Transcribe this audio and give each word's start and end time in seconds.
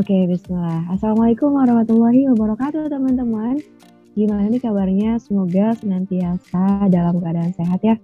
Oke, 0.00 0.16
bismillah. 0.24 0.88
Assalamualaikum 0.96 1.60
warahmatullahi 1.60 2.24
wabarakatuh, 2.32 2.88
teman-teman. 2.88 3.60
Gimana 4.16 4.48
nih 4.48 4.56
kabarnya? 4.56 5.20
Semoga 5.20 5.76
senantiasa 5.76 6.88
dalam 6.88 7.20
keadaan 7.20 7.52
sehat 7.52 7.84
ya. 7.84 8.00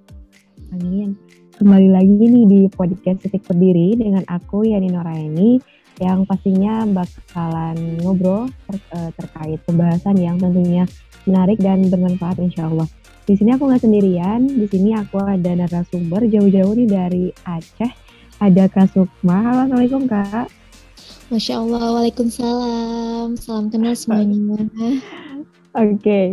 Amin. 0.77 1.17
Kembali 1.57 1.89
lagi 1.89 2.13
nih 2.21 2.45
di 2.45 2.61
podcast 2.69 3.25
Titik 3.25 3.49
Berdiri 3.49 3.97
dengan 3.97 4.29
aku, 4.29 4.69
Yani 4.69 4.93
Noraini, 4.93 5.57
yang 5.97 6.29
pastinya 6.29 6.85
bakalan 6.85 7.97
ngobrol 8.05 8.53
ter 8.69 8.77
eh, 8.93 9.11
terkait 9.17 9.65
pembahasan 9.65 10.21
yang 10.21 10.37
tentunya 10.37 10.85
menarik 11.25 11.57
dan 11.65 11.81
bermanfaat 11.89 12.45
insya 12.45 12.69
Allah. 12.69 12.93
Di 13.25 13.41
sini 13.41 13.57
aku 13.57 13.73
nggak 13.73 13.89
sendirian, 13.89 14.45
di 14.45 14.69
sini 14.69 14.93
aku 14.93 15.17
ada 15.17 15.65
narasumber 15.65 16.29
jauh-jauh 16.29 16.77
nih 16.77 16.89
dari 16.93 17.25
Aceh. 17.49 17.89
Ada 18.37 18.69
Kak 18.69 18.93
Sukma. 18.93 19.41
Halo, 19.41 19.65
Assalamualaikum 19.65 20.05
Kak. 20.05 20.66
Masya 21.27 21.59
Allah, 21.59 21.91
Waalaikumsalam. 21.91 23.35
Salam 23.35 23.67
kenal 23.67 23.99
semuanya. 23.99 24.39
Oke, 25.75 25.99
okay. 25.99 26.27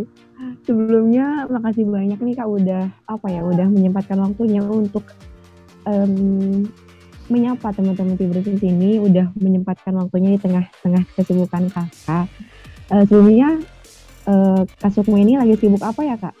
sebelumnya 0.62 1.50
makasih 1.50 1.82
banyak 1.82 2.14
nih 2.22 2.34
Kak 2.38 2.46
udah 2.46 2.86
apa 3.10 3.26
ya, 3.26 3.42
udah 3.42 3.66
menyempatkan 3.74 4.22
waktunya 4.22 4.62
untuk 4.62 5.02
um, 5.82 6.62
menyapa 7.26 7.74
teman-teman 7.74 8.14
di 8.14 8.54
sini, 8.54 9.02
udah 9.02 9.34
menyempatkan 9.34 9.98
waktunya 9.98 10.38
di 10.38 10.40
tengah-tengah 10.46 11.02
kesibukan 11.18 11.66
Kakak. 11.74 12.30
Uh, 12.94 13.02
sebelumnya 13.10 13.58
uh, 14.30 14.62
Kak 14.78 14.94
Sukmo 14.94 15.18
ini 15.18 15.34
lagi 15.34 15.58
sibuk 15.58 15.82
apa 15.82 16.06
ya 16.06 16.14
Kak? 16.22 16.34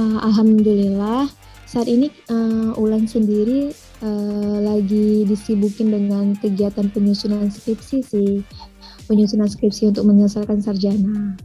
Uh, 0.00 0.16
Alhamdulillah 0.24 1.28
saat 1.68 1.92
ini 1.92 2.08
uh, 2.32 2.72
Ulan 2.80 3.04
sendiri 3.04 3.91
uh, 4.02 4.58
lagi 4.60 5.24
disibukin 5.24 5.94
dengan 5.94 6.34
kegiatan 6.36 6.90
penyusunan 6.90 7.48
skripsi 7.48 7.98
sih, 8.02 8.42
penyusunan 9.06 9.48
skripsi 9.48 9.94
untuk 9.94 10.04
menyelesaikan 10.10 10.58
sarjana. 10.58 11.38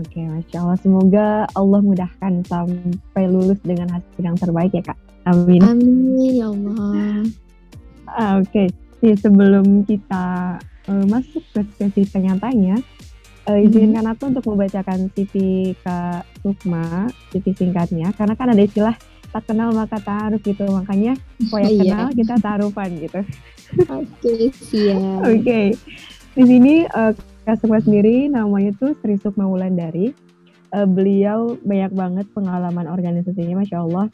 Oke, 0.00 0.24
masya 0.24 0.64
Allah. 0.64 0.78
Semoga 0.80 1.26
Allah 1.52 1.80
mudahkan 1.84 2.44
sampai 2.48 3.24
lulus 3.28 3.60
dengan 3.60 3.92
hasil 3.92 4.22
yang 4.24 4.36
terbaik 4.40 4.72
ya 4.72 4.80
kak. 4.80 4.96
Amin. 5.28 5.60
Amin 5.60 6.32
ya 6.32 6.48
Allah. 6.48 7.20
Ah, 8.08 8.40
Oke, 8.40 8.68
okay. 9.00 9.12
sebelum 9.16 9.84
kita 9.84 10.56
uh, 10.88 11.04
masuk 11.08 11.44
ke 11.52 11.60
sesi 11.76 12.08
tanya-tanya, 12.08 12.80
uh, 13.48 13.58
izinkan 13.60 14.04
aku 14.10 14.32
untuk 14.32 14.44
membacakan 14.48 15.08
CV 15.12 15.32
Kak 15.80 16.24
Sukma, 16.42 17.08
CV 17.32 17.52
singkatnya, 17.56 18.10
karena 18.16 18.34
kan 18.36 18.52
ada 18.52 18.62
istilah 18.62 18.96
tak 19.32 19.48
kenal 19.48 19.72
maka 19.72 19.98
taruh 19.98 20.38
gitu. 20.38 20.68
Makanya 20.68 21.16
poya 21.48 21.68
iya. 21.72 21.80
kenal 21.80 22.08
kita 22.12 22.34
taruhan 22.38 22.90
gitu. 23.00 23.20
Oke 23.88 24.06
okay, 24.20 24.42
siap. 24.52 25.24
Oke. 25.24 25.40
Okay. 25.40 25.66
di 26.32 26.44
sini 26.48 26.74
uh, 26.88 27.12
customer 27.44 27.80
sendiri 27.80 28.28
namanya 28.28 28.72
tuh 28.76 28.92
Sri 29.00 29.16
Sukma 29.16 29.48
Wulandari. 29.48 30.12
Uh, 30.72 30.88
beliau 30.88 31.60
banyak 31.64 31.92
banget 31.92 32.26
pengalaman 32.32 32.88
organisasinya 32.88 33.64
masya 33.64 33.84
Allah. 33.84 34.06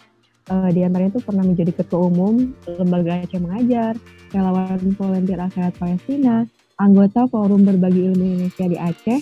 Uh, 0.49 0.73
di 0.73 0.81
antaranya 0.81 1.21
tuh 1.21 1.25
pernah 1.29 1.45
menjadi 1.45 1.77
ketua 1.77 2.09
umum 2.09 2.57
lembaga 2.65 3.21
Aceh 3.21 3.37
Mengajar 3.37 4.01
relawan 4.33 4.81
volunteer 4.97 5.45
Akhirat 5.45 5.77
Palestina 5.77 6.49
anggota 6.81 7.29
Forum 7.29 7.69
Berbagi 7.69 8.09
Ilmu 8.09 8.25
Indonesia 8.25 8.65
di 8.65 8.79
Aceh 8.81 9.21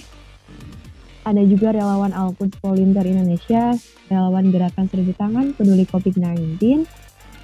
ada 1.27 1.43
juga 1.43 1.75
relawan 1.75 2.15
Al-Quds 2.15 2.63
Volunteer 2.63 3.11
Indonesia, 3.11 3.75
relawan 4.07 4.47
Gerakan 4.55 4.87
Seribu 4.87 5.11
Tangan 5.19 5.59
Peduli 5.59 5.83
COVID-19, 5.83 6.87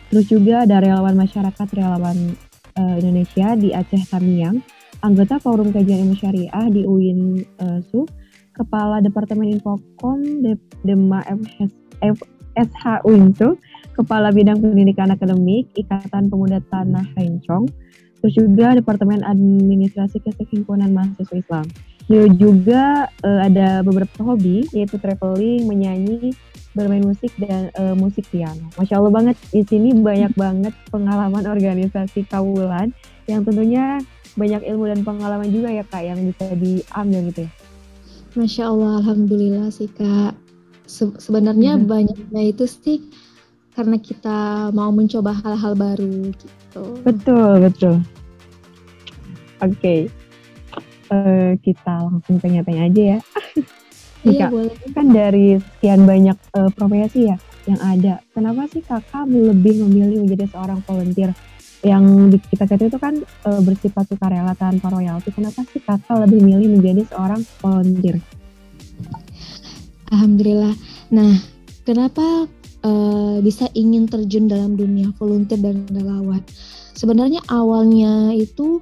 terus 0.07 0.27
juga 0.31 0.63
ada 0.63 0.79
relawan 0.79 1.19
masyarakat 1.19 1.67
relawan 1.75 2.39
uh, 2.79 2.95
Indonesia 3.03 3.59
di 3.59 3.75
Aceh 3.75 4.07
Tamiang, 4.07 4.63
anggota 5.03 5.43
Forum 5.43 5.75
Kajian 5.75 6.07
Ilmu 6.07 6.15
Syariah 6.15 6.67
di 6.71 6.87
UIN 6.87 7.43
uh, 7.59 7.83
SU, 7.91 8.07
Kepala 8.55 9.03
Departemen 9.03 9.51
Infocom 9.51 10.47
De 10.47 10.55
Dema 10.87 11.27
FS, 11.27 11.75
FSH 11.99 13.03
UINSU, 13.03 13.59
Kepala 13.99 14.31
Bidang 14.31 14.63
Pendidikan 14.63 15.11
Akademik 15.11 15.75
Ikatan 15.75 16.31
Pemuda 16.31 16.63
Tanah 16.71 17.03
Rencong, 17.19 17.67
terus 18.23 18.35
juga 18.39 18.79
Departemen 18.79 19.27
Administrasi 19.27 20.23
Kesehimpunan 20.23 20.95
Mahasiswa 20.95 21.35
Islam. 21.35 21.67
Dia 22.11 22.27
juga 22.35 23.07
uh, 23.23 23.41
ada 23.47 23.81
beberapa 23.87 24.21
hobi 24.27 24.67
yaitu 24.75 24.99
traveling, 24.99 25.65
menyanyi, 25.67 26.35
bermain 26.73 27.05
musik 27.05 27.31
dan 27.39 27.69
uh, 27.79 27.95
musik 27.95 28.25
piano. 28.33 28.69
Masya 28.81 28.99
Allah 28.99 29.13
banget 29.13 29.37
di 29.53 29.63
sini 29.63 29.93
banyak 29.95 30.33
banget 30.35 30.75
pengalaman 30.89 31.45
organisasi 31.45 32.27
Kawulan 32.27 32.91
yang 33.29 33.45
tentunya 33.47 34.01
banyak 34.35 34.65
ilmu 34.65 34.89
dan 34.89 35.01
pengalaman 35.05 35.53
juga 35.53 35.69
ya 35.69 35.85
kak 35.85 36.03
yang 36.03 36.19
bisa 36.25 36.49
diambil 36.57 37.21
gitu 37.31 37.41
ya. 37.47 37.51
Masya 38.33 38.65
Allah, 38.73 38.93
alhamdulillah 39.05 39.69
sih 39.69 39.93
kak. 39.93 40.33
Se 40.89 41.07
sebenarnya 41.21 41.79
hmm. 41.79 41.87
banyaknya 41.87 42.43
itu 42.49 42.65
sih 42.67 42.99
karena 43.73 43.97
kita 43.97 44.69
mau 44.77 44.93
mencoba 44.93 45.33
hal-hal 45.33 45.77
baru 45.77 46.33
gitu. 46.33 46.85
Betul 47.05 47.63
betul. 47.63 47.95
Oke. 49.63 49.77
Okay 49.79 50.22
uh, 51.13 51.53
kita 51.61 52.09
langsung 52.09 52.41
tanya-tanya 52.41 52.89
aja 52.89 53.03
ya. 53.05 53.19
Iya, 54.23 54.47
boleh. 54.49 54.73
Kan 54.95 55.11
dari 55.13 55.59
sekian 55.59 56.07
banyak 56.09 56.39
uh, 56.55 56.71
profesi 56.73 57.29
ya 57.29 57.37
yang 57.67 57.79
ada, 57.79 58.19
kenapa 58.35 58.67
sih 58.71 58.83
kakak 58.83 59.31
lebih 59.31 59.87
memilih 59.87 60.27
menjadi 60.27 60.51
seorang 60.51 60.83
volunteer? 60.83 61.31
Yang 61.83 62.39
kita 62.51 62.65
kata 62.71 62.85
itu 62.87 62.99
kan 62.99 63.15
uh, 63.47 63.61
bersifat 63.63 64.07
sukarela 64.07 64.55
tanpa 64.55 64.91
royalti. 64.91 65.35
Kenapa 65.35 65.67
sih 65.71 65.83
kakak 65.83 66.27
lebih 66.27 66.39
memilih 66.43 66.79
menjadi 66.79 67.03
seorang 67.11 67.43
volunteer? 67.59 68.23
Alhamdulillah. 70.15 70.75
Nah, 71.11 71.35
kenapa 71.83 72.47
uh, 72.87 73.37
bisa 73.43 73.67
ingin 73.75 74.07
terjun 74.07 74.47
dalam 74.47 74.79
dunia 74.79 75.11
volunteer 75.19 75.59
dan 75.59 75.83
relawan? 75.91 76.43
Sebenarnya 76.95 77.43
awalnya 77.51 78.31
itu 78.35 78.79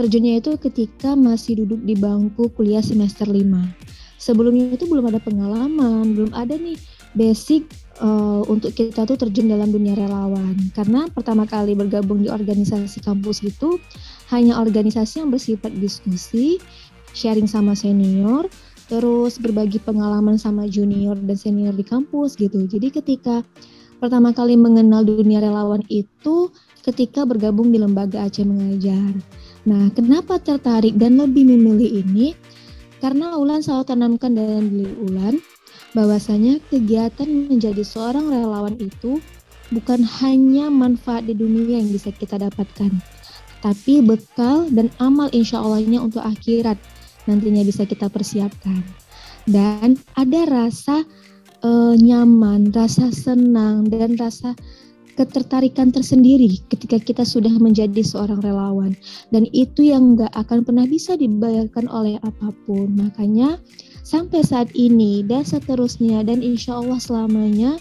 Terjunnya 0.00 0.40
itu 0.40 0.56
ketika 0.56 1.12
masih 1.12 1.60
duduk 1.60 1.84
di 1.84 1.92
bangku 1.92 2.48
kuliah 2.56 2.80
semester 2.80 3.28
5. 3.28 3.36
Sebelumnya 4.16 4.72
itu 4.72 4.88
belum 4.88 5.12
ada 5.12 5.20
pengalaman, 5.20 6.16
belum 6.16 6.32
ada 6.32 6.56
nih 6.56 6.80
basic 7.12 7.68
uh, 8.00 8.40
untuk 8.48 8.72
kita 8.72 9.04
tuh 9.04 9.20
terjun 9.20 9.52
dalam 9.52 9.68
dunia 9.68 9.92
relawan. 9.92 10.56
Karena 10.72 11.04
pertama 11.12 11.44
kali 11.44 11.76
bergabung 11.76 12.24
di 12.24 12.32
organisasi 12.32 13.04
kampus 13.04 13.44
itu 13.44 13.76
hanya 14.32 14.56
organisasi 14.56 15.20
yang 15.20 15.28
bersifat 15.28 15.68
diskusi, 15.76 16.56
sharing 17.12 17.44
sama 17.44 17.76
senior, 17.76 18.48
terus 18.88 19.36
berbagi 19.36 19.84
pengalaman 19.84 20.40
sama 20.40 20.64
junior 20.64 21.12
dan 21.20 21.36
senior 21.36 21.76
di 21.76 21.84
kampus 21.84 22.40
gitu. 22.40 22.64
Jadi 22.64 22.88
ketika 22.88 23.44
pertama 24.00 24.32
kali 24.32 24.56
mengenal 24.56 25.04
dunia 25.04 25.44
relawan 25.44 25.84
itu 25.92 26.48
ketika 26.88 27.28
bergabung 27.28 27.68
di 27.68 27.76
lembaga 27.76 28.24
Aceh 28.24 28.48
Mengajar. 28.48 29.12
Nah, 29.68 29.92
kenapa 29.92 30.40
tertarik 30.40 30.96
dan 30.96 31.20
lebih 31.20 31.44
memilih 31.44 32.00
ini? 32.04 32.32
Karena 33.00 33.36
Ulan 33.36 33.64
selalu 33.64 33.84
tanamkan 33.88 34.32
dalam 34.36 34.68
diri 34.68 34.92
Ulan 35.04 35.40
bahwasanya 35.96 36.60
kegiatan 36.68 37.26
menjadi 37.48 37.80
seorang 37.80 38.28
relawan 38.28 38.76
itu 38.76 39.18
bukan 39.72 40.04
hanya 40.22 40.68
manfaat 40.68 41.24
di 41.26 41.34
dunia 41.34 41.80
yang 41.80 41.88
bisa 41.88 42.12
kita 42.12 42.36
dapatkan, 42.36 42.92
tapi 43.64 44.04
bekal 44.04 44.68
dan 44.70 44.92
amal 45.00 45.32
insya 45.32 45.62
Allahnya 45.62 46.04
untuk 46.04 46.22
akhirat 46.22 46.76
nantinya 47.24 47.64
bisa 47.64 47.88
kita 47.88 48.08
persiapkan. 48.12 48.84
Dan 49.48 49.96
ada 50.14 50.40
rasa 50.46 51.02
uh, 51.64 51.94
nyaman, 51.96 52.70
rasa 52.72 53.08
senang, 53.10 53.88
dan 53.88 54.16
rasa 54.20 54.52
ketertarikan 55.20 55.92
tersendiri 55.92 56.64
ketika 56.72 56.96
kita 56.96 57.28
sudah 57.28 57.52
menjadi 57.60 58.00
seorang 58.00 58.40
relawan. 58.40 58.96
Dan 59.28 59.44
itu 59.52 59.92
yang 59.92 60.16
nggak 60.16 60.32
akan 60.32 60.64
pernah 60.64 60.88
bisa 60.88 61.20
dibayarkan 61.20 61.92
oleh 61.92 62.16
apa 62.24 62.48
pun. 62.64 62.88
Makanya 62.96 63.60
sampai 64.00 64.40
saat 64.40 64.72
ini 64.72 65.20
dan 65.20 65.44
seterusnya 65.44 66.24
dan 66.24 66.40
insya 66.40 66.80
Allah 66.80 66.96
selamanya 66.96 67.76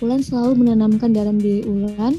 Ulan 0.00 0.24
selalu 0.24 0.64
menanamkan 0.64 1.12
dalam 1.12 1.38
diri 1.38 1.62
Ulan 1.68 2.18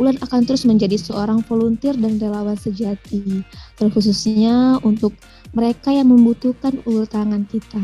Ulan 0.00 0.16
akan 0.24 0.48
terus 0.48 0.64
menjadi 0.64 0.96
seorang 0.96 1.44
volunteer 1.44 1.92
dan 1.92 2.16
relawan 2.16 2.56
sejati 2.56 3.44
terkhususnya 3.76 4.80
untuk 4.80 5.12
mereka 5.52 5.92
yang 5.92 6.08
membutuhkan 6.08 6.80
ulur 6.88 7.04
tangan 7.04 7.44
kita. 7.50 7.82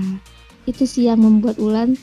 Itu 0.65 0.89
sih 0.89 1.13
yang 1.13 1.21
membuat 1.21 1.61
Ulan 1.61 1.99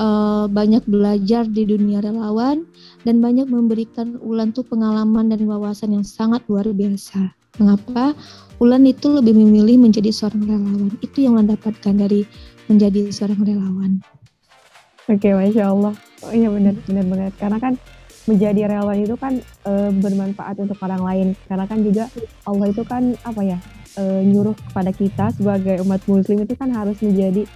uh, 0.00 0.44
banyak 0.48 0.82
belajar 0.88 1.44
di 1.44 1.68
dunia 1.68 2.00
relawan 2.00 2.64
dan 3.04 3.20
banyak 3.20 3.46
memberikan 3.46 4.16
Ulan 4.24 4.56
tuh 4.56 4.64
pengalaman 4.64 5.28
dan 5.28 5.44
wawasan 5.44 5.92
yang 5.92 6.06
sangat 6.06 6.40
luar 6.48 6.64
biasa. 6.72 7.36
Mengapa 7.60 8.16
Ulan 8.60 8.88
itu 8.88 9.12
lebih 9.12 9.36
memilih 9.36 9.76
menjadi 9.76 10.08
seorang 10.08 10.48
relawan? 10.48 10.92
Itu 11.04 11.20
yang 11.20 11.36
Ulan 11.36 11.52
dapatkan 11.52 11.94
dari 11.96 12.24
menjadi 12.72 13.12
seorang 13.12 13.40
relawan. 13.44 14.00
Oke, 15.10 15.32
masya 15.34 15.72
Allah. 15.72 15.92
Oh 16.22 16.32
iya 16.32 16.48
benar, 16.52 16.76
benar 16.86 17.04
banget. 17.08 17.34
Karena 17.40 17.58
kan 17.58 17.74
menjadi 18.28 18.68
relawan 18.68 19.00
itu 19.00 19.16
kan 19.16 19.40
e, 19.42 19.72
bermanfaat 19.96 20.60
untuk 20.60 20.76
orang 20.84 21.02
lain 21.02 21.28
karena 21.48 21.64
kan 21.64 21.78
juga 21.80 22.04
Allah 22.44 22.66
itu 22.68 22.82
kan 22.84 23.16
apa 23.24 23.40
ya 23.42 23.58
e, 23.96 24.02
nyuruh 24.28 24.54
kepada 24.54 24.92
kita 24.92 25.32
sebagai 25.34 25.80
umat 25.82 26.04
muslim 26.04 26.44
itu 26.44 26.54
kan 26.54 26.68
harus 26.70 27.00
menjadi 27.00 27.48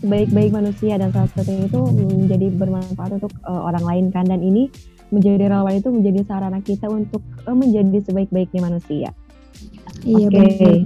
sebaik-baik 0.00 0.52
manusia 0.52 1.00
dan 1.00 1.10
salah 1.10 1.30
satunya 1.32 1.66
itu 1.66 1.80
menjadi 1.80 2.46
bermanfaat 2.52 3.16
untuk 3.16 3.32
e, 3.42 3.52
orang 3.52 3.84
lain 3.84 4.04
kan 4.12 4.28
dan 4.28 4.44
ini 4.44 4.68
menjadi 5.08 5.48
relawan 5.48 5.78
itu 5.78 5.88
menjadi 5.88 6.20
sarana 6.26 6.60
kita 6.60 6.86
untuk 6.90 7.24
e, 7.44 7.50
menjadi 7.52 8.04
sebaik-baiknya 8.04 8.60
manusia. 8.60 9.08
Iya 10.04 10.26
Oke. 10.28 10.36
Okay. 10.36 10.76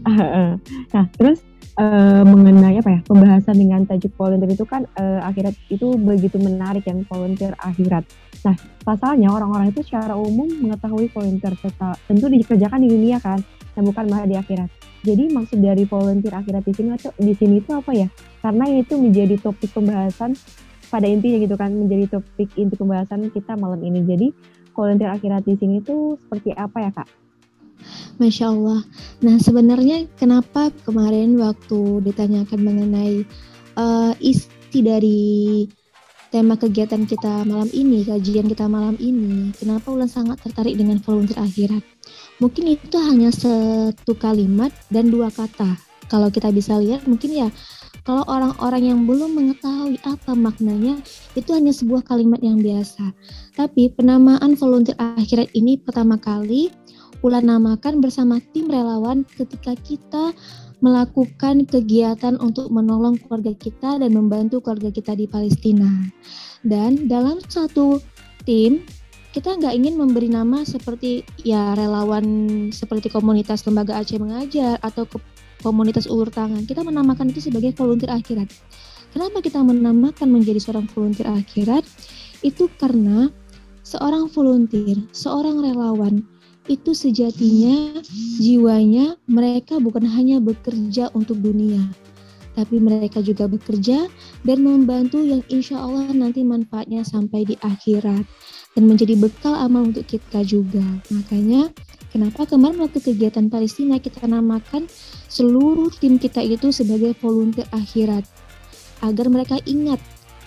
nah 0.94 1.04
terus 1.16 1.44
uh, 1.80 2.22
mengenai 2.24 2.80
apa 2.80 2.90
ya 2.98 3.00
pembahasan 3.04 3.56
dengan 3.56 3.80
tajuk 3.88 4.12
volunteer 4.16 4.52
itu 4.52 4.64
kan 4.68 4.84
uh, 5.00 5.20
akhirat 5.24 5.56
itu 5.72 5.96
begitu 5.96 6.36
menarik 6.36 6.84
yang 6.84 7.04
volunteer 7.08 7.56
akhirat. 7.60 8.04
Nah 8.44 8.56
pasalnya 8.84 9.32
orang-orang 9.32 9.72
itu 9.72 9.84
secara 9.84 10.16
umum 10.16 10.48
mengetahui 10.48 11.08
volunteer 11.12 11.56
serta 11.60 11.96
tentu 12.08 12.26
dikerjakan 12.28 12.80
di 12.84 12.88
dunia 12.88 13.16
kan, 13.20 13.40
bukan 13.78 14.10
malah 14.10 14.26
di 14.26 14.34
akhirat. 14.34 14.68
Jadi 15.06 15.32
maksud 15.32 15.58
dari 15.62 15.86
volunteer 15.86 16.34
akhirat 16.34 16.62
di 16.66 16.72
sini 16.76 16.88
atau 16.92 17.10
di 17.16 17.32
sini 17.32 17.62
itu 17.62 17.70
apa 17.72 17.90
ya? 17.94 18.08
Karena 18.42 18.64
itu 18.68 18.94
menjadi 18.98 19.36
topik 19.40 19.70
pembahasan 19.72 20.34
pada 20.90 21.06
intinya 21.06 21.38
gitu 21.38 21.54
kan 21.54 21.70
menjadi 21.70 22.18
topik 22.18 22.50
inti 22.58 22.74
pembahasan 22.74 23.30
kita 23.30 23.54
malam 23.56 23.80
ini. 23.80 24.02
Jadi 24.04 24.28
volunteer 24.74 25.14
akhirat 25.14 25.46
di 25.46 25.54
sini 25.56 25.80
itu 25.80 26.18
seperti 26.20 26.52
apa 26.52 26.78
ya 26.82 26.90
kak? 26.92 27.08
Masya 28.20 28.52
Allah. 28.52 28.84
Nah 29.24 29.36
sebenarnya 29.40 30.04
kenapa 30.20 30.68
kemarin 30.84 31.40
waktu 31.40 32.04
ditanyakan 32.04 32.60
mengenai 32.60 33.24
uh, 33.80 34.12
isi 34.20 34.78
dari 34.84 35.64
tema 36.30 36.54
kegiatan 36.54 37.08
kita 37.08 37.42
malam 37.42 37.66
ini, 37.74 38.06
kajian 38.06 38.46
kita 38.46 38.70
malam 38.70 38.94
ini, 39.02 39.50
kenapa 39.58 39.90
Ulan 39.90 40.06
sangat 40.06 40.38
tertarik 40.44 40.78
dengan 40.78 41.02
volunteer 41.02 41.42
akhirat? 41.42 41.82
Mungkin 42.40 42.64
itu 42.72 42.96
hanya 42.96 43.28
satu 43.30 44.16
kalimat 44.16 44.72
dan 44.88 45.12
dua 45.12 45.28
kata. 45.28 45.76
Kalau 46.10 46.32
kita 46.32 46.50
bisa 46.50 46.80
lihat 46.80 47.06
mungkin 47.06 47.30
ya 47.30 47.48
kalau 48.02 48.24
orang-orang 48.26 48.90
yang 48.90 49.00
belum 49.04 49.36
mengetahui 49.36 50.00
apa 50.02 50.32
maknanya 50.34 50.98
itu 51.36 51.52
hanya 51.52 51.70
sebuah 51.70 52.02
kalimat 52.02 52.40
yang 52.40 52.58
biasa. 52.58 53.12
Tapi 53.54 53.92
penamaan 53.94 54.56
volunteer 54.56 54.96
akhirat 54.98 55.52
ini 55.54 55.78
pertama 55.78 56.16
kali 56.16 56.72
Ulan 57.20 57.52
namakan 57.52 58.00
bersama 58.00 58.40
tim 58.56 58.72
relawan 58.72 59.28
ketika 59.36 59.76
kita 59.76 60.32
melakukan 60.80 61.68
kegiatan 61.68 62.40
untuk 62.40 62.72
menolong 62.72 63.20
keluarga 63.20 63.52
kita 63.52 64.00
dan 64.00 64.10
membantu 64.16 64.64
keluarga 64.64 64.88
kita 64.88 65.12
di 65.12 65.28
Palestina. 65.28 66.08
Dan 66.64 67.12
dalam 67.12 67.44
satu 67.44 68.00
tim, 68.48 68.80
kita 69.30 69.54
nggak 69.54 69.74
ingin 69.78 69.94
memberi 69.94 70.26
nama 70.26 70.66
seperti 70.66 71.22
ya 71.46 71.78
relawan 71.78 72.24
seperti 72.74 73.06
komunitas 73.14 73.62
lembaga 73.62 74.02
Aceh 74.02 74.18
mengajar 74.18 74.82
atau 74.82 75.06
ke 75.06 75.22
komunitas 75.62 76.10
ulur 76.10 76.26
tangan. 76.32 76.66
Kita 76.66 76.82
menamakan 76.82 77.30
itu 77.30 77.46
sebagai 77.46 77.70
volunteer 77.78 78.10
akhirat. 78.10 78.50
Kenapa 79.14 79.38
kita 79.38 79.62
menamakan 79.62 80.28
menjadi 80.34 80.58
seorang 80.58 80.90
volunteer 80.90 81.30
akhirat? 81.30 81.86
Itu 82.42 82.66
karena 82.78 83.30
seorang 83.86 84.30
volunteer, 84.30 84.98
seorang 85.14 85.62
relawan 85.62 86.26
itu 86.70 86.94
sejatinya 86.94 87.98
jiwanya 88.38 89.18
mereka 89.26 89.82
bukan 89.82 90.06
hanya 90.06 90.38
bekerja 90.38 91.10
untuk 91.18 91.42
dunia, 91.42 91.82
tapi 92.54 92.78
mereka 92.78 93.18
juga 93.18 93.50
bekerja 93.50 94.06
dan 94.46 94.58
membantu 94.62 95.18
yang 95.18 95.42
insya 95.50 95.82
Allah 95.82 96.14
nanti 96.14 96.46
manfaatnya 96.46 97.02
sampai 97.02 97.42
di 97.42 97.58
akhirat 97.58 98.22
dan 98.74 98.82
menjadi 98.86 99.18
bekal 99.18 99.54
amal 99.56 99.90
untuk 99.90 100.06
kita 100.06 100.46
juga. 100.46 100.84
Makanya 101.10 101.70
kenapa 102.14 102.46
kemarin 102.46 102.82
waktu 102.82 103.02
kegiatan 103.02 103.50
Palestina 103.50 103.98
kita 103.98 104.26
namakan 104.26 104.86
seluruh 105.26 105.90
tim 105.98 106.18
kita 106.18 106.42
itu 106.42 106.70
sebagai 106.70 107.14
volunteer 107.18 107.66
akhirat 107.74 108.26
agar 109.00 109.26
mereka 109.32 109.56
ingat 109.64 109.98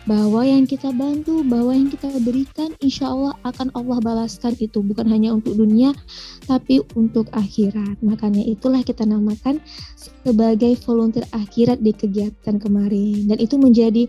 bahwa 0.04 0.44
yang 0.44 0.68
kita 0.68 0.92
bantu, 0.92 1.48
bahwa 1.48 1.72
yang 1.72 1.88
kita 1.88 2.12
berikan, 2.20 2.76
insya 2.84 3.08
Allah 3.08 3.40
akan 3.48 3.72
Allah 3.72 4.04
balaskan 4.04 4.52
itu 4.60 4.84
bukan 4.84 5.08
hanya 5.08 5.32
untuk 5.32 5.56
dunia, 5.56 5.96
tapi 6.44 6.84
untuk 7.00 7.32
akhirat. 7.32 8.04
Makanya 8.04 8.44
itulah 8.44 8.84
kita 8.84 9.08
namakan 9.08 9.64
sebagai 9.96 10.76
volunteer 10.84 11.24
akhirat 11.32 11.80
di 11.80 11.96
kegiatan 11.96 12.60
kemarin. 12.60 13.32
Dan 13.32 13.38
itu 13.40 13.56
menjadi 13.56 14.04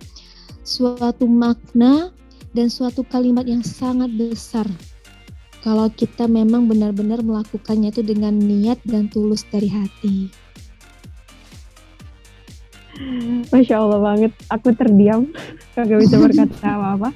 suatu 0.67 1.31
makna 1.31 2.11
dan 2.55 2.71
suatu 2.71 3.03
kalimat 3.03 3.45
yang 3.45 3.67
sangat 3.67 4.15
besar 4.15 4.65
kalau 5.61 5.91
kita 5.91 6.31
memang 6.31 6.71
benar-benar 6.71 7.25
melakukannya 7.25 7.91
itu 7.91 8.05
dengan 8.05 8.37
niat 8.37 8.79
dan 8.85 9.09
tulus 9.09 9.49
dari 9.49 9.67
hati. 9.67 10.29
Masya 13.49 13.75
Allah 13.81 13.99
banget, 13.99 14.33
aku 14.53 14.71
terdiam, 14.77 15.33
kagak 15.75 16.05
bisa 16.05 16.21
berkata 16.21 16.55
apa-apa. 16.63 17.11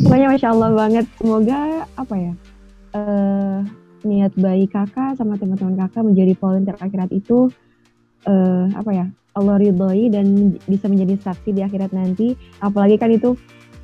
Pokoknya 0.00 0.26
Masya 0.32 0.48
Allah 0.48 0.70
banget, 0.74 1.04
semoga 1.20 1.86
apa 1.94 2.14
ya, 2.16 2.32
uh, 2.96 3.58
niat 4.02 4.32
baik 4.34 4.74
kakak 4.74 5.20
sama 5.20 5.36
teman-teman 5.36 5.76
kakak 5.76 6.02
menjadi 6.02 6.32
volunteer 6.40 6.76
akhirat 6.80 7.12
itu 7.12 7.52
uh, 8.24 8.64
apa 8.74 8.90
ya, 8.90 9.06
Allah 9.36 9.60
ridhoi 9.60 10.08
dan 10.08 10.56
bisa 10.66 10.88
menjadi 10.88 11.20
saksi 11.20 11.52
di 11.52 11.60
akhirat 11.62 11.92
nanti. 11.92 12.32
Apalagi 12.64 12.96
kan 12.96 13.12
itu 13.12 13.36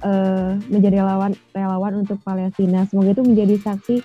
uh, 0.05 0.61
menjadi 0.69 1.03
relawan 1.03 1.33
relawan 1.57 2.05
untuk 2.05 2.21
Palestina. 2.21 2.85
Semoga 2.87 3.17
itu 3.17 3.25
menjadi 3.25 3.55
saksi 3.59 3.97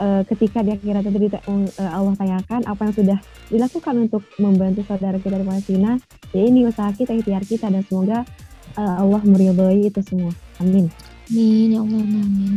uh, 0.00 0.22
ketika 0.24 0.62
di 0.62 0.72
akhirat 0.72 1.04
itu 1.04 1.36
uh, 1.36 1.90
Allah 1.90 2.14
tanyakan 2.14 2.60
apa 2.64 2.80
yang 2.88 2.94
sudah 2.94 3.18
dilakukan 3.50 3.94
untuk 4.08 4.22
membantu 4.38 4.86
saudara 4.86 5.18
kita 5.18 5.36
di 5.42 5.46
Palestina. 5.46 5.90
Ya 6.32 6.42
ini 6.46 6.64
usaha 6.64 6.88
kita 6.94 7.12
ikhtiar 7.18 7.44
kita 7.44 7.68
dan 7.68 7.82
semoga 7.84 8.22
uh, 8.78 8.94
Allah 9.02 9.20
meridhoi 9.26 9.90
itu 9.90 10.00
semua. 10.06 10.32
Amin. 10.62 10.88
Amin 11.28 11.76
ya 11.76 11.80
Allah 11.82 12.00
amin. 12.00 12.54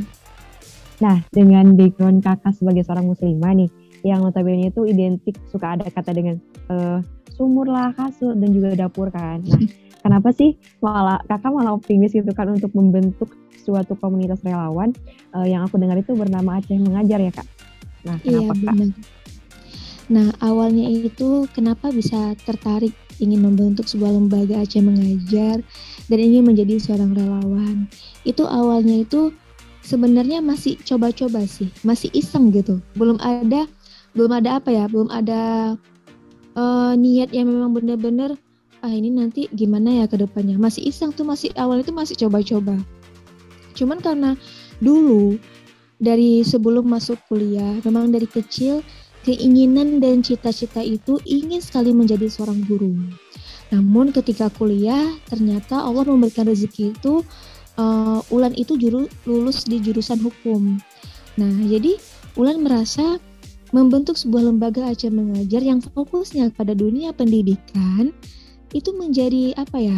Nah 1.02 1.18
dengan 1.34 1.66
background 1.74 2.22
kakak 2.22 2.54
sebagai 2.56 2.86
seorang 2.86 3.10
muslimah 3.10 3.52
nih 3.58 3.70
yang 4.02 4.22
notabene 4.26 4.74
itu 4.74 4.82
identik 4.90 5.38
suka 5.50 5.78
ada 5.78 5.86
kata 5.90 6.14
dengan 6.14 6.36
uh, 6.70 7.02
sumur 7.38 7.70
lah 7.70 7.94
kasur 7.94 8.38
dan 8.38 8.50
juga 8.54 8.78
dapur 8.78 9.10
kan. 9.10 9.42
Nah 9.42 9.62
kenapa 10.02 10.34
sih 10.34 10.58
malah 10.82 11.22
kakak 11.30 11.54
malah 11.54 11.74
optimis 11.78 12.14
gitu 12.14 12.30
kan 12.34 12.50
untuk 12.50 12.74
membentuk 12.74 13.32
suatu 13.62 13.94
komunitas 13.98 14.42
relawan 14.42 14.92
uh, 15.38 15.46
yang 15.46 15.66
aku 15.66 15.78
dengar 15.78 16.02
itu 16.02 16.18
bernama 16.18 16.58
Aceh 16.58 16.74
Mengajar 16.76 17.22
ya 17.22 17.32
kak. 17.32 17.48
Nah 18.06 18.18
iya, 18.26 18.42
kenapa 18.42 18.54
iya, 18.58 18.66
kak? 18.66 18.76
Nah 20.12 20.28
awalnya 20.44 20.86
itu 20.90 21.46
kenapa 21.54 21.94
bisa 21.94 22.36
tertarik 22.44 22.92
ingin 23.22 23.46
membentuk 23.46 23.86
sebuah 23.86 24.18
lembaga 24.18 24.66
Aceh 24.66 24.82
Mengajar 24.82 25.62
dan 26.10 26.18
ingin 26.20 26.44
menjadi 26.44 26.82
seorang 26.82 27.14
relawan. 27.14 27.86
Itu 28.26 28.50
awalnya 28.50 29.06
itu 29.06 29.30
sebenarnya 29.86 30.42
masih 30.42 30.78
coba-coba 30.82 31.46
sih, 31.46 31.70
masih 31.86 32.10
iseng 32.18 32.50
gitu. 32.50 32.82
Belum 32.98 33.22
ada 33.22 33.70
belum 34.18 34.34
ada 34.34 34.60
apa 34.60 34.74
ya, 34.74 34.90
belum 34.92 35.08
ada 35.08 35.74
uh, 36.58 36.94
niat 36.98 37.32
yang 37.32 37.48
memang 37.48 37.72
benar-benar 37.72 38.36
ah 38.82 38.94
ini 38.94 39.14
nanti 39.14 39.48
gimana 39.54 40.04
ya 40.04 40.06
ke 40.10 40.18
depannya. 40.18 40.58
Masih 40.58 40.86
iseng 40.90 41.14
tuh 41.14 41.26
masih 41.26 41.54
awal 41.58 41.82
itu 41.82 41.94
masih 41.94 42.18
coba-coba. 42.28 42.78
Cuman 43.78 44.02
karena 44.02 44.36
dulu 44.82 45.38
dari 46.02 46.42
sebelum 46.42 46.90
masuk 46.90 47.22
kuliah, 47.30 47.78
memang 47.86 48.10
dari 48.10 48.26
kecil 48.26 48.82
keinginan 49.22 50.02
dan 50.02 50.26
cita-cita 50.26 50.82
itu 50.82 51.22
ingin 51.30 51.62
sekali 51.62 51.94
menjadi 51.94 52.26
seorang 52.26 52.66
guru. 52.66 52.90
Namun 53.70 54.10
ketika 54.12 54.50
kuliah, 54.52 55.14
ternyata 55.30 55.80
Allah 55.80 56.04
memberikan 56.04 56.50
rezeki 56.50 56.98
itu 56.98 57.22
uh, 57.78 58.20
Ulan 58.34 58.52
itu 58.58 58.76
juru, 58.76 59.08
lulus 59.24 59.64
di 59.64 59.78
jurusan 59.80 60.20
hukum. 60.20 60.82
Nah, 61.38 61.54
jadi 61.70 61.96
Ulan 62.36 62.66
merasa 62.66 63.22
membentuk 63.72 64.20
sebuah 64.20 64.52
lembaga 64.52 64.90
Aceh 64.92 65.08
Mengajar 65.08 65.64
yang 65.64 65.80
fokusnya 65.80 66.52
pada 66.52 66.76
dunia 66.76 67.16
pendidikan 67.16 68.12
itu 68.72 68.96
menjadi 68.96 69.56
apa 69.60 69.78
ya 69.80 69.98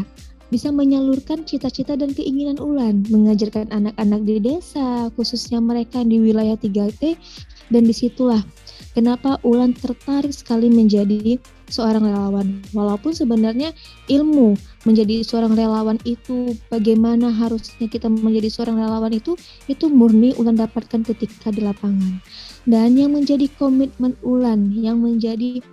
bisa 0.53 0.69
menyalurkan 0.69 1.49
cita-cita 1.49 1.97
dan 1.97 2.13
keinginan 2.13 2.61
Ulan 2.61 3.01
mengajarkan 3.09 3.73
anak-anak 3.73 4.21
di 4.21 4.37
desa, 4.37 5.09
khususnya 5.17 5.57
mereka 5.57 6.05
di 6.05 6.21
wilayah 6.21 6.53
3T, 6.53 7.17
dan 7.73 7.89
di 7.89 7.93
situlah 7.95 8.45
kenapa 8.93 9.41
Ulan 9.41 9.73
tertarik 9.73 10.29
sekali 10.29 10.69
menjadi 10.69 11.41
seorang 11.73 12.05
relawan. 12.05 12.61
Walaupun 12.69 13.17
sebenarnya 13.17 13.73
ilmu 14.13 14.53
menjadi 14.85 15.25
seorang 15.25 15.57
relawan 15.57 15.97
itu 16.05 16.53
bagaimana 16.69 17.33
harusnya 17.33 17.89
kita 17.89 18.05
menjadi 18.05 18.53
seorang 18.53 18.77
relawan 18.77 19.09
itu 19.09 19.33
itu 19.65 19.89
murni 19.89 20.37
Ulan 20.37 20.53
dapatkan 20.53 21.01
ketika 21.01 21.49
di 21.49 21.65
lapangan. 21.65 22.21
Dan 22.69 22.93
yang 22.93 23.17
menjadi 23.17 23.49
komitmen 23.57 24.13
Ulan, 24.21 24.69
yang 24.77 25.01
menjadi 25.01 25.65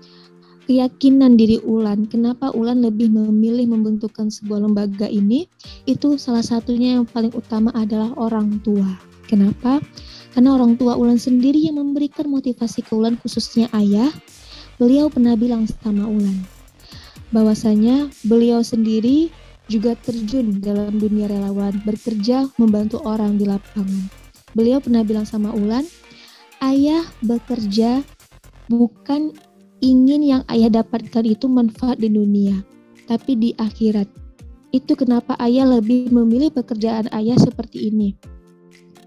keyakinan 0.70 1.34
diri 1.34 1.58
Ulan, 1.66 2.06
kenapa 2.06 2.54
Ulan 2.54 2.78
lebih 2.78 3.10
memilih 3.10 3.66
membentukkan 3.74 4.30
sebuah 4.30 4.70
lembaga 4.70 5.10
ini, 5.10 5.50
itu 5.82 6.14
salah 6.14 6.46
satunya 6.46 6.94
yang 6.94 7.10
paling 7.10 7.34
utama 7.34 7.74
adalah 7.74 8.14
orang 8.14 8.62
tua. 8.62 8.86
Kenapa? 9.26 9.82
Karena 10.30 10.54
orang 10.54 10.78
tua 10.78 10.94
Ulan 10.94 11.18
sendiri 11.18 11.58
yang 11.58 11.82
memberikan 11.82 12.30
motivasi 12.30 12.86
ke 12.86 12.94
Ulan 12.94 13.18
khususnya 13.18 13.66
ayah. 13.74 14.14
Beliau 14.78 15.10
pernah 15.10 15.34
bilang 15.34 15.66
sama 15.66 16.06
Ulan 16.06 16.38
bahwasanya 17.34 18.06
beliau 18.30 18.62
sendiri 18.62 19.26
juga 19.66 19.98
terjun 19.98 20.62
dalam 20.62 21.02
dunia 21.02 21.26
relawan, 21.26 21.82
bekerja 21.82 22.46
membantu 22.62 23.02
orang 23.02 23.34
di 23.34 23.42
lapangan. 23.42 24.06
Beliau 24.54 24.78
pernah 24.78 25.02
bilang 25.02 25.26
sama 25.26 25.50
Ulan, 25.50 25.82
ayah 26.62 27.02
bekerja 27.26 28.06
bukan 28.70 29.34
ingin 29.80 30.20
yang 30.20 30.42
ayah 30.52 30.80
dapatkan 30.80 31.24
itu 31.24 31.48
manfaat 31.48 32.00
di 32.00 32.12
dunia, 32.12 32.60
tapi 33.08 33.36
di 33.36 33.50
akhirat. 33.56 34.06
Itu 34.70 34.94
kenapa 34.94 35.34
ayah 35.42 35.66
lebih 35.66 36.14
memilih 36.14 36.54
pekerjaan 36.54 37.10
ayah 37.10 37.36
seperti 37.40 37.90
ini. 37.90 38.14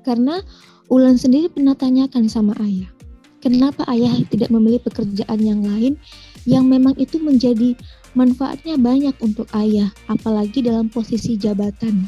Karena 0.03 0.43
Ulan 0.91 1.15
sendiri 1.15 1.47
pernah 1.47 1.73
tanyakan 1.73 2.27
sama 2.27 2.51
ayah, 2.59 2.91
kenapa 3.39 3.87
ayah 3.87 4.11
tidak 4.27 4.51
memilih 4.51 4.83
pekerjaan 4.83 5.39
yang 5.39 5.63
lain 5.63 5.95
yang 6.43 6.67
memang 6.67 6.91
itu 6.99 7.17
menjadi 7.23 7.71
manfaatnya 8.11 8.75
banyak 8.75 9.15
untuk 9.23 9.47
ayah, 9.55 9.89
apalagi 10.11 10.59
dalam 10.59 10.91
posisi 10.91 11.39
jabatan. 11.39 12.03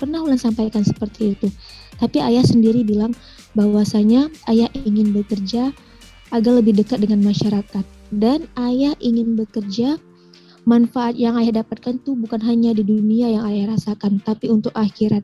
Pernah 0.00 0.24
Ulan 0.24 0.40
sampaikan 0.40 0.82
seperti 0.82 1.36
itu. 1.36 1.52
Tapi 2.00 2.18
ayah 2.24 2.42
sendiri 2.42 2.82
bilang 2.82 3.14
bahwasanya 3.54 4.32
ayah 4.50 4.66
ingin 4.72 5.14
bekerja 5.14 5.70
agar 6.34 6.52
lebih 6.58 6.74
dekat 6.74 7.04
dengan 7.04 7.22
masyarakat 7.22 7.93
dan 8.12 8.48
ayah 8.58 8.92
ingin 9.00 9.38
bekerja 9.38 9.96
manfaat 10.64 11.14
yang 11.20 11.36
ayah 11.36 11.60
dapatkan 11.60 12.00
tuh 12.02 12.16
bukan 12.16 12.40
hanya 12.40 12.72
di 12.72 12.84
dunia 12.84 13.28
yang 13.28 13.44
ayah 13.52 13.76
rasakan, 13.76 14.20
tapi 14.24 14.48
untuk 14.48 14.72
akhirat. 14.72 15.20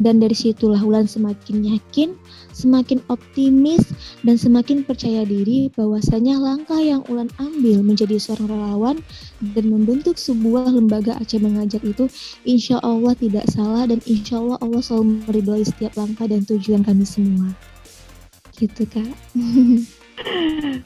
Dan 0.00 0.20
dari 0.20 0.32
situlah 0.32 0.80
Ulan 0.80 1.04
semakin 1.04 1.76
yakin, 1.76 2.16
semakin 2.56 3.04
optimis, 3.12 3.84
dan 4.24 4.40
semakin 4.40 4.82
percaya 4.82 5.28
diri 5.28 5.68
bahwasanya 5.76 6.40
langkah 6.40 6.80
yang 6.80 7.04
Ulan 7.12 7.28
ambil 7.36 7.84
menjadi 7.84 8.16
seorang 8.16 8.48
relawan 8.48 8.96
dan 9.54 9.64
membentuk 9.68 10.16
sebuah 10.16 10.72
lembaga 10.72 11.20
Aceh 11.20 11.38
Mengajar 11.38 11.84
itu 11.84 12.08
insya 12.48 12.80
Allah 12.80 13.12
tidak 13.12 13.44
salah 13.52 13.84
dan 13.84 14.00
insya 14.08 14.40
Allah 14.40 14.56
Allah 14.64 14.80
selalu 14.80 15.20
meridhoi 15.28 15.64
setiap 15.68 15.92
langkah 16.00 16.24
dan 16.24 16.42
tujuan 16.48 16.82
kami 16.82 17.04
semua. 17.04 17.52
Gitu 18.56 18.88
kak. 18.88 19.12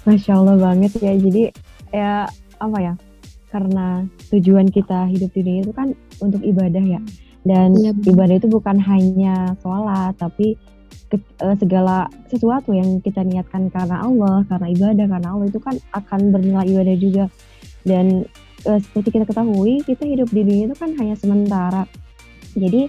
Masya 0.07 0.33
Allah 0.39 0.57
banget 0.59 0.93
ya. 0.99 1.13
Jadi 1.15 1.43
ya 1.93 2.27
apa 2.63 2.79
ya 2.79 2.95
karena 3.53 4.09
tujuan 4.33 4.73
kita 4.73 5.13
hidup 5.13 5.29
di 5.37 5.41
dunia 5.45 5.61
itu 5.63 5.73
kan 5.77 5.93
untuk 6.25 6.41
ibadah 6.41 6.81
ya. 6.81 7.01
Dan 7.43 7.75
ya, 7.77 7.93
ibadah 7.93 8.39
itu 8.39 8.49
bukan 8.49 8.79
hanya 8.79 9.53
sholat 9.61 10.15
tapi 10.17 10.55
ke, 11.11 11.21
uh, 11.43 11.57
segala 11.59 12.09
sesuatu 12.31 12.73
yang 12.73 13.03
kita 13.05 13.21
niatkan 13.21 13.69
karena 13.69 14.01
Allah 14.01 14.47
karena 14.49 14.67
ibadah 14.73 15.07
karena 15.11 15.29
Allah 15.29 15.47
itu 15.51 15.61
kan 15.61 15.77
akan 15.93 16.21
bernilai 16.33 16.67
ibadah 16.71 16.97
juga. 16.97 17.25
Dan 17.85 18.25
uh, 18.65 18.79
seperti 18.81 19.21
kita 19.21 19.29
ketahui 19.29 19.85
kita 19.85 20.07
hidup 20.09 20.33
di 20.33 20.41
dunia 20.47 20.65
itu 20.73 20.77
kan 20.79 20.97
hanya 20.97 21.19
sementara. 21.19 21.85
Jadi 22.57 22.89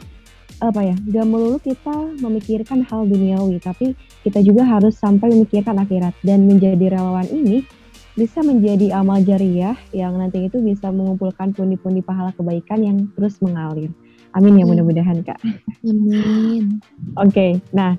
apa 0.60 0.82
ya 0.84 0.96
gak 1.10 1.26
melulu 1.26 1.58
kita 1.58 1.94
memikirkan 2.22 2.86
hal 2.86 3.08
duniawi 3.08 3.58
tapi 3.58 3.98
kita 4.22 4.44
juga 4.44 4.68
harus 4.68 4.94
sampai 5.00 5.34
memikirkan 5.34 5.80
akhirat 5.82 6.14
dan 6.22 6.46
menjadi 6.46 6.94
relawan 6.94 7.26
ini 7.32 7.66
bisa 8.14 8.46
menjadi 8.46 8.94
amal 8.94 9.26
jariah 9.26 9.74
yang 9.90 10.14
nanti 10.22 10.46
itu 10.46 10.62
bisa 10.62 10.94
mengumpulkan 10.94 11.50
pundi-pundi 11.50 12.06
pahala 12.06 12.30
kebaikan 12.38 12.86
yang 12.86 12.98
terus 13.18 13.42
mengalir. 13.42 13.90
Amin 14.38 14.62
ya 14.62 14.66
mudah-mudahan 14.70 15.26
kak. 15.26 15.42
Amin. 15.82 16.78
Oke, 17.22 17.34
okay, 17.34 17.52
nah 17.74 17.98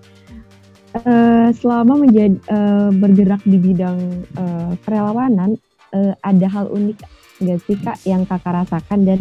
uh, 1.02 1.50
selama 1.50 2.06
menjadi 2.06 2.38
uh, 2.46 2.94
bergerak 2.94 3.42
di 3.42 3.58
bidang 3.58 3.98
uh, 4.38 4.78
kerelawanan, 4.86 5.58
uh, 5.94 6.14
ada 6.22 6.46
hal 6.46 6.70
unik 6.70 6.98
nggak 7.42 7.58
sih 7.66 7.78
kak 7.82 7.98
yang 8.06 8.22
kakak 8.22 8.54
rasakan 8.62 9.00
dan 9.02 9.20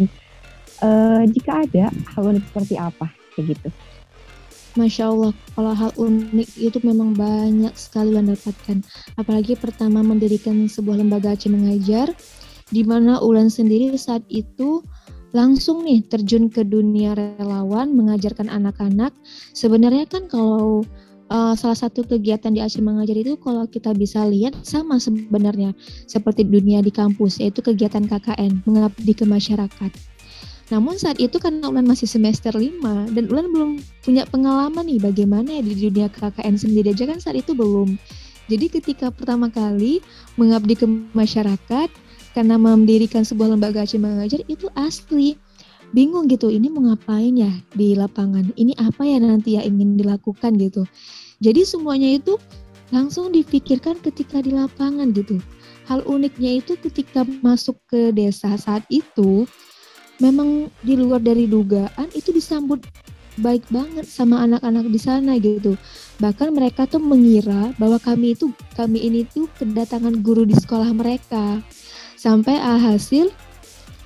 uh, 0.82 1.22
jika 1.26 1.66
ada 1.66 1.90
hal 2.14 2.22
unik 2.30 2.44
seperti 2.50 2.78
apa 2.78 3.10
kayak 3.34 3.58
gitu? 3.58 3.68
Masya 4.74 5.06
Allah, 5.06 5.30
kalau 5.54 5.70
hal 5.70 5.90
unik 5.94 6.50
itu 6.58 6.82
memang 6.82 7.14
banyak 7.14 7.70
sekali 7.78 8.18
yang 8.18 8.26
dapatkan. 8.26 8.82
Apalagi 9.14 9.54
pertama 9.54 10.02
mendirikan 10.02 10.66
sebuah 10.66 10.98
lembaga 10.98 11.38
Aceh 11.38 11.46
Mengajar, 11.46 12.10
di 12.74 12.82
mana 12.82 13.22
Ulan 13.22 13.46
sendiri 13.46 13.94
saat 13.94 14.26
itu 14.26 14.82
langsung 15.30 15.86
nih 15.86 16.02
terjun 16.10 16.50
ke 16.50 16.66
dunia 16.66 17.14
relawan, 17.14 17.94
mengajarkan 17.94 18.50
anak-anak. 18.50 19.14
Sebenarnya 19.54 20.10
kan 20.10 20.26
kalau 20.26 20.82
uh, 21.30 21.54
salah 21.54 21.78
satu 21.78 22.02
kegiatan 22.02 22.50
di 22.50 22.58
Aceh 22.58 22.82
Mengajar 22.82 23.14
itu 23.14 23.38
kalau 23.38 23.70
kita 23.70 23.94
bisa 23.94 24.26
lihat 24.26 24.58
sama 24.66 24.98
sebenarnya 24.98 25.70
seperti 26.10 26.42
dunia 26.42 26.82
di 26.82 26.90
kampus, 26.90 27.38
yaitu 27.38 27.62
kegiatan 27.62 28.10
KKN, 28.10 28.66
mengabdi 28.66 29.14
ke 29.14 29.22
masyarakat 29.22 30.13
namun 30.72 30.96
saat 30.96 31.20
itu 31.20 31.36
karena 31.36 31.68
Ulan 31.68 31.84
masih 31.84 32.08
semester 32.08 32.56
5 32.56 32.80
dan 33.12 33.24
Ulan 33.28 33.52
belum 33.52 33.70
punya 34.00 34.24
pengalaman 34.24 34.88
nih 34.88 35.00
bagaimana 35.00 35.60
ya 35.60 35.62
di 35.64 35.76
dunia 35.76 36.08
KKN 36.08 36.56
sendiri 36.56 36.96
aja 36.96 37.04
kan 37.04 37.20
saat 37.20 37.36
itu 37.36 37.52
belum. 37.52 38.00
Jadi 38.48 38.72
ketika 38.72 39.08
pertama 39.12 39.48
kali 39.52 40.00
mengabdi 40.36 40.76
ke 40.76 40.86
masyarakat 41.16 41.88
karena 42.32 42.56
mendirikan 42.56 43.24
sebuah 43.24 43.56
lembaga 43.56 43.84
Aceh 43.84 44.00
Mengajar 44.00 44.40
itu 44.48 44.68
asli 44.76 45.36
bingung 45.94 46.26
gitu 46.26 46.50
ini 46.50 46.66
mau 46.72 46.88
ngapain 46.88 47.36
ya 47.36 47.52
di 47.76 47.92
lapangan? 47.92 48.52
Ini 48.56 48.72
apa 48.80 49.04
ya 49.04 49.20
nanti 49.20 49.60
ya 49.60 49.62
ingin 49.64 50.00
dilakukan 50.00 50.56
gitu? 50.56 50.84
Jadi 51.44 51.64
semuanya 51.64 52.16
itu 52.16 52.40
langsung 52.92 53.32
dipikirkan 53.32 54.00
ketika 54.00 54.40
di 54.40 54.52
lapangan 54.52 55.12
gitu. 55.12 55.40
Hal 55.84 56.00
uniknya 56.08 56.64
itu 56.64 56.80
ketika 56.80 57.28
masuk 57.44 57.76
ke 57.88 58.12
desa 58.16 58.56
saat 58.56 58.84
itu 58.88 59.44
memang 60.22 60.70
di 60.82 60.94
luar 60.94 61.22
dari 61.22 61.48
dugaan 61.50 62.10
itu 62.14 62.30
disambut 62.30 62.82
baik 63.42 63.66
banget 63.70 64.06
sama 64.06 64.46
anak-anak 64.46 64.86
di 64.86 65.00
sana 65.00 65.34
gitu. 65.42 65.74
Bahkan 66.22 66.54
mereka 66.54 66.86
tuh 66.86 67.02
mengira 67.02 67.74
bahwa 67.82 67.98
kami 67.98 68.38
itu 68.38 68.54
kami 68.78 69.02
ini 69.02 69.26
tuh 69.26 69.50
kedatangan 69.58 70.22
guru 70.22 70.46
di 70.46 70.54
sekolah 70.54 70.94
mereka. 70.94 71.58
Sampai 72.14 72.56
alhasil 72.56 73.34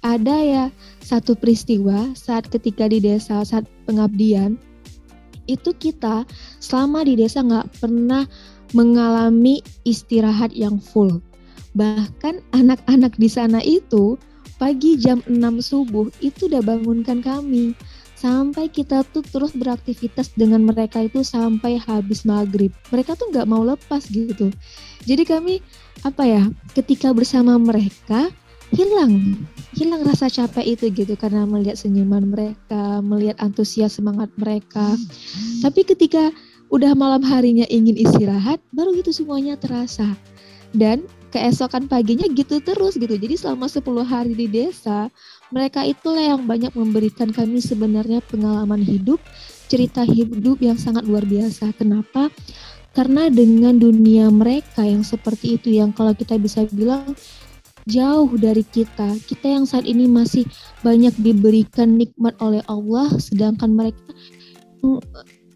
ada 0.00 0.36
ya 0.40 0.64
satu 1.04 1.36
peristiwa 1.36 2.16
saat 2.16 2.48
ketika 2.48 2.88
di 2.88 3.02
desa 3.02 3.44
saat 3.44 3.68
pengabdian 3.84 4.56
itu 5.48 5.72
kita 5.76 6.28
selama 6.60 7.04
di 7.04 7.16
desa 7.16 7.40
nggak 7.40 7.80
pernah 7.80 8.24
mengalami 8.76 9.64
istirahat 9.88 10.52
yang 10.52 10.76
full. 10.76 11.20
Bahkan 11.76 12.44
anak-anak 12.52 13.16
di 13.16 13.28
sana 13.28 13.60
itu 13.64 14.20
pagi 14.58 14.98
jam 14.98 15.22
6 15.24 15.38
subuh 15.62 16.10
itu 16.20 16.50
udah 16.50 16.60
bangunkan 16.60 17.22
kami. 17.22 17.72
Sampai 18.18 18.66
kita 18.66 19.06
tuh 19.14 19.22
terus 19.22 19.54
beraktivitas 19.54 20.34
dengan 20.34 20.66
mereka 20.66 21.06
itu 21.06 21.22
sampai 21.22 21.78
habis 21.78 22.26
maghrib. 22.26 22.74
Mereka 22.90 23.14
tuh 23.14 23.30
nggak 23.30 23.46
mau 23.46 23.62
lepas 23.62 24.10
gitu. 24.10 24.50
Jadi 25.06 25.22
kami 25.22 25.54
apa 26.02 26.26
ya 26.26 26.42
ketika 26.74 27.14
bersama 27.14 27.54
mereka 27.62 28.26
hilang. 28.74 29.38
Hilang 29.70 30.02
rasa 30.02 30.26
capek 30.26 30.74
itu 30.74 30.90
gitu 30.90 31.14
karena 31.14 31.46
melihat 31.46 31.78
senyuman 31.78 32.26
mereka 32.26 32.98
melihat 33.06 33.38
antusias 33.38 33.94
semangat 33.94 34.34
mereka. 34.34 34.98
Tapi 35.62 35.86
ketika 35.86 36.34
udah 36.74 36.92
malam 36.98 37.22
harinya 37.22 37.64
ingin 37.70 37.94
istirahat 37.96 38.58
baru 38.74 38.98
itu 38.98 39.14
semuanya 39.14 39.54
terasa. 39.54 40.18
Dan 40.74 41.06
keesokan 41.28 41.86
paginya 41.86 42.26
gitu 42.32 42.60
terus 42.60 42.96
gitu. 42.96 43.14
Jadi 43.14 43.34
selama 43.36 43.68
10 43.68 43.84
hari 44.04 44.32
di 44.34 44.46
desa, 44.48 45.12
mereka 45.52 45.84
itulah 45.84 46.36
yang 46.36 46.42
banyak 46.44 46.72
memberikan 46.72 47.32
kami 47.32 47.60
sebenarnya 47.60 48.24
pengalaman 48.24 48.80
hidup, 48.80 49.20
cerita 49.68 50.04
hidup 50.04 50.60
yang 50.60 50.76
sangat 50.80 51.04
luar 51.04 51.24
biasa. 51.24 51.72
Kenapa? 51.76 52.32
Karena 52.96 53.28
dengan 53.30 53.76
dunia 53.76 54.32
mereka 54.32 54.82
yang 54.82 55.04
seperti 55.04 55.60
itu 55.60 55.70
yang 55.70 55.94
kalau 55.94 56.16
kita 56.16 56.34
bisa 56.40 56.66
bilang 56.72 57.14
jauh 57.88 58.28
dari 58.36 58.64
kita, 58.66 59.16
kita 59.24 59.46
yang 59.48 59.64
saat 59.64 59.88
ini 59.88 60.04
masih 60.10 60.44
banyak 60.84 61.14
diberikan 61.20 61.96
nikmat 61.96 62.36
oleh 62.42 62.60
Allah 62.68 63.08
sedangkan 63.16 63.72
mereka 63.72 64.02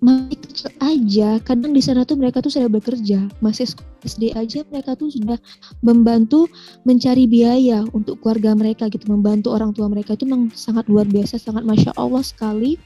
masih 0.03 0.39
kecil 0.43 0.69
aja. 0.83 1.39
Kadang 1.47 1.73
di 1.73 1.79
sana 1.79 2.03
tuh 2.03 2.19
mereka 2.19 2.43
tuh 2.43 2.51
sudah 2.51 2.67
bekerja. 2.67 3.31
Masih 3.39 3.71
SD 4.03 4.35
aja 4.35 4.67
mereka 4.67 4.99
tuh 4.99 5.15
sudah 5.15 5.39
membantu 5.81 6.51
mencari 6.83 7.31
biaya 7.31 7.87
untuk 7.95 8.19
keluarga 8.19 8.53
mereka 8.59 8.91
gitu. 8.91 9.07
Membantu 9.07 9.55
orang 9.55 9.71
tua 9.71 9.87
mereka 9.87 10.19
itu 10.19 10.27
memang 10.27 10.51
sangat 10.53 10.91
luar 10.91 11.07
biasa 11.07 11.39
sangat 11.39 11.63
masya 11.63 11.95
Allah 11.95 12.27
sekali. 12.27 12.77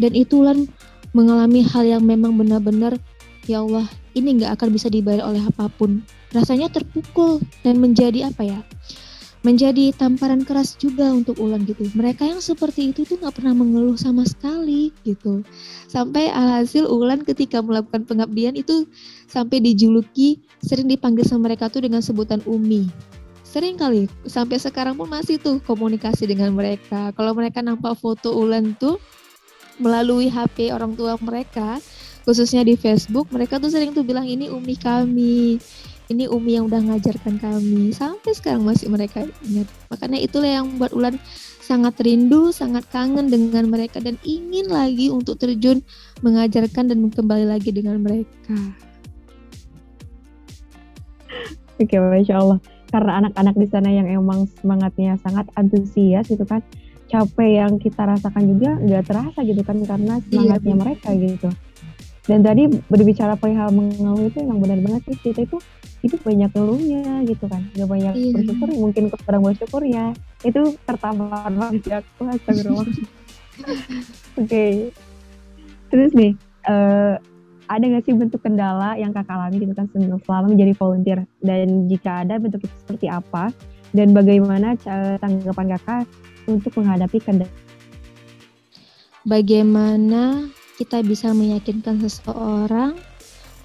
Dan 0.00 0.16
itulah 0.16 0.56
mengalami 1.12 1.60
hal 1.62 1.84
yang 1.84 2.02
memang 2.02 2.40
benar-benar 2.40 2.96
ya 3.44 3.60
Allah 3.60 3.84
ini 4.16 4.40
nggak 4.40 4.56
akan 4.56 4.68
bisa 4.72 4.88
dibayar 4.88 5.28
oleh 5.28 5.44
apa 5.44 5.68
pun. 5.68 6.00
Rasanya 6.32 6.72
terpukul 6.72 7.44
dan 7.60 7.76
menjadi 7.76 8.32
apa 8.32 8.44
ya 8.44 8.60
menjadi 9.46 9.94
tamparan 9.94 10.42
keras 10.42 10.74
juga 10.74 11.14
untuk 11.14 11.38
Ulan 11.38 11.62
gitu. 11.62 11.86
Mereka 11.94 12.26
yang 12.26 12.42
seperti 12.42 12.90
itu 12.90 13.06
tuh 13.06 13.22
nggak 13.22 13.38
pernah 13.38 13.54
mengeluh 13.54 13.94
sama 13.94 14.26
sekali 14.26 14.90
gitu. 15.06 15.46
Sampai 15.86 16.30
alhasil 16.30 16.90
Ulan 16.90 17.22
ketika 17.22 17.62
melakukan 17.62 18.02
pengabdian 18.02 18.58
itu 18.58 18.90
sampai 19.30 19.62
dijuluki 19.62 20.42
sering 20.58 20.90
dipanggil 20.90 21.22
sama 21.22 21.50
mereka 21.50 21.70
tuh 21.70 21.86
dengan 21.86 22.02
sebutan 22.02 22.42
Umi. 22.50 22.90
Sering 23.46 23.78
kali 23.80 24.10
sampai 24.28 24.60
sekarang 24.60 24.98
pun 24.98 25.08
masih 25.08 25.38
tuh 25.38 25.62
komunikasi 25.62 26.28
dengan 26.28 26.52
mereka. 26.52 27.14
Kalau 27.14 27.32
mereka 27.32 27.62
nampak 27.62 27.96
foto 27.96 28.34
Ulan 28.34 28.74
tuh 28.76 28.98
melalui 29.78 30.26
HP 30.26 30.74
orang 30.74 30.98
tua 30.98 31.14
mereka, 31.22 31.78
khususnya 32.26 32.66
di 32.66 32.74
Facebook, 32.74 33.30
mereka 33.30 33.62
tuh 33.62 33.70
sering 33.70 33.94
tuh 33.94 34.02
bilang 34.02 34.26
ini 34.26 34.50
Umi 34.50 34.74
kami 34.74 35.62
ini 36.08 36.24
Umi 36.24 36.56
yang 36.56 36.72
udah 36.72 36.80
ngajarkan 36.80 37.36
kami. 37.36 37.92
Sampai 37.92 38.32
sekarang 38.32 38.64
masih 38.64 38.88
mereka 38.88 39.28
ingat. 39.44 39.68
Makanya 39.92 40.18
itulah 40.18 40.48
yang 40.48 40.66
membuat 40.68 40.92
Ulan 40.96 41.14
sangat 41.68 42.00
rindu 42.00 42.48
sangat 42.48 42.88
kangen 42.88 43.28
dengan 43.28 43.68
mereka 43.68 44.00
dan 44.00 44.16
ingin 44.24 44.72
lagi 44.72 45.12
untuk 45.12 45.36
terjun 45.36 45.84
mengajarkan 46.24 46.88
dan 46.88 47.04
kembali 47.12 47.44
lagi 47.44 47.68
dengan 47.68 48.00
mereka. 48.00 48.56
Oke 51.76 51.92
masya 52.00 52.40
Allah. 52.40 52.58
Karena 52.88 53.20
anak-anak 53.20 53.54
di 53.60 53.66
sana 53.68 53.92
yang 53.92 54.08
emang 54.08 54.48
semangatnya 54.58 55.20
sangat 55.20 55.44
antusias 55.60 56.32
itu 56.32 56.40
kan 56.48 56.64
capek 57.12 57.60
yang 57.60 57.76
kita 57.76 58.08
rasakan 58.08 58.48
juga 58.48 58.80
nggak 58.80 59.04
terasa 59.04 59.40
gitu 59.44 59.60
kan 59.60 59.76
karena 59.84 60.16
iya, 60.16 60.24
semangatnya 60.24 60.72
iya, 60.72 60.80
mereka 60.80 61.08
gitu. 61.12 61.48
Dan 62.28 62.40
tadi 62.44 62.62
berbicara 62.88 63.36
perihal 63.36 63.72
mengeluh 63.76 64.24
itu 64.24 64.40
emang 64.40 64.60
benar 64.64 64.80
banget 64.80 65.04
sih 65.12 65.16
kita 65.20 65.44
itu 65.44 65.60
itu 66.02 66.14
banyak 66.20 66.50
ngeluhnya 66.54 67.26
gitu 67.26 67.44
kan. 67.50 67.62
Gak 67.74 67.88
banyak 67.88 68.14
iya. 68.14 68.32
bersyukur 68.34 68.68
mungkin 68.74 69.04
kurang 69.10 69.42
bersyukur 69.44 69.82
ya 69.82 70.14
itu 70.46 70.78
tertampar 70.86 71.50
banget 71.50 71.82
ya 71.86 71.96
aku 72.02 72.22
astagfirullah. 72.30 72.86
Oke. 72.90 74.46
Okay. 74.46 74.72
terus 75.88 76.12
nih 76.12 76.36
uh, 76.68 77.16
ada 77.68 77.84
nggak 77.84 78.04
sih 78.04 78.16
bentuk 78.16 78.40
kendala 78.40 78.96
yang 78.96 79.12
kakak 79.12 79.36
alami 79.36 79.60
gitu 79.60 79.72
kan 79.76 79.86
selama 79.92 80.46
menjadi 80.48 80.72
volunteer? 80.76 81.20
Dan 81.44 81.88
jika 81.88 82.24
ada 82.24 82.40
bentuk 82.40 82.64
itu 82.64 82.74
seperti 82.84 83.06
apa? 83.12 83.52
Dan 83.92 84.12
bagaimana 84.12 84.76
tanggapan 85.20 85.76
kakak 85.76 86.04
untuk 86.48 86.72
menghadapi 86.80 87.20
kendala? 87.20 87.52
Bagaimana 89.28 90.48
kita 90.80 91.04
bisa 91.04 91.36
meyakinkan 91.36 92.00
seseorang 92.00 92.96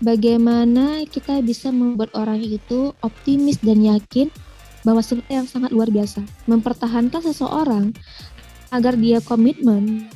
bagaimana 0.04 1.08
kita 1.08 1.40
bisa 1.40 1.72
membuat 1.72 2.12
orang 2.14 2.44
itu 2.44 2.92
optimis 3.00 3.58
dan 3.64 3.80
yakin 3.80 4.28
bahwa 4.84 5.00
sesuatu 5.00 5.32
yang 5.32 5.48
sangat 5.48 5.72
luar 5.72 5.88
biasa. 5.88 6.22
Mempertahankan 6.46 7.24
seseorang 7.24 7.96
agar 8.70 9.00
dia 9.00 9.24
komitmen 9.24 10.12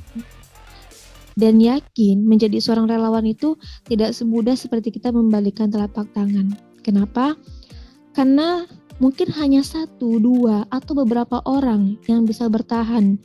dan 1.40 1.62
yakin 1.62 2.26
menjadi 2.26 2.60
seorang 2.60 2.92
relawan 2.92 3.24
itu 3.24 3.56
tidak 3.88 4.12
semudah 4.12 4.60
seperti 4.60 4.92
kita 4.92 5.16
membalikan 5.16 5.72
telapak 5.72 6.12
tangan. 6.12 6.52
Kenapa? 6.84 7.40
Karena 8.12 8.66
mungkin 8.98 9.30
hanya 9.38 9.62
satu, 9.62 10.18
dua, 10.18 10.66
atau 10.74 10.98
beberapa 10.98 11.40
orang 11.46 12.02
yang 12.10 12.26
bisa 12.26 12.50
bertahan 12.50 13.22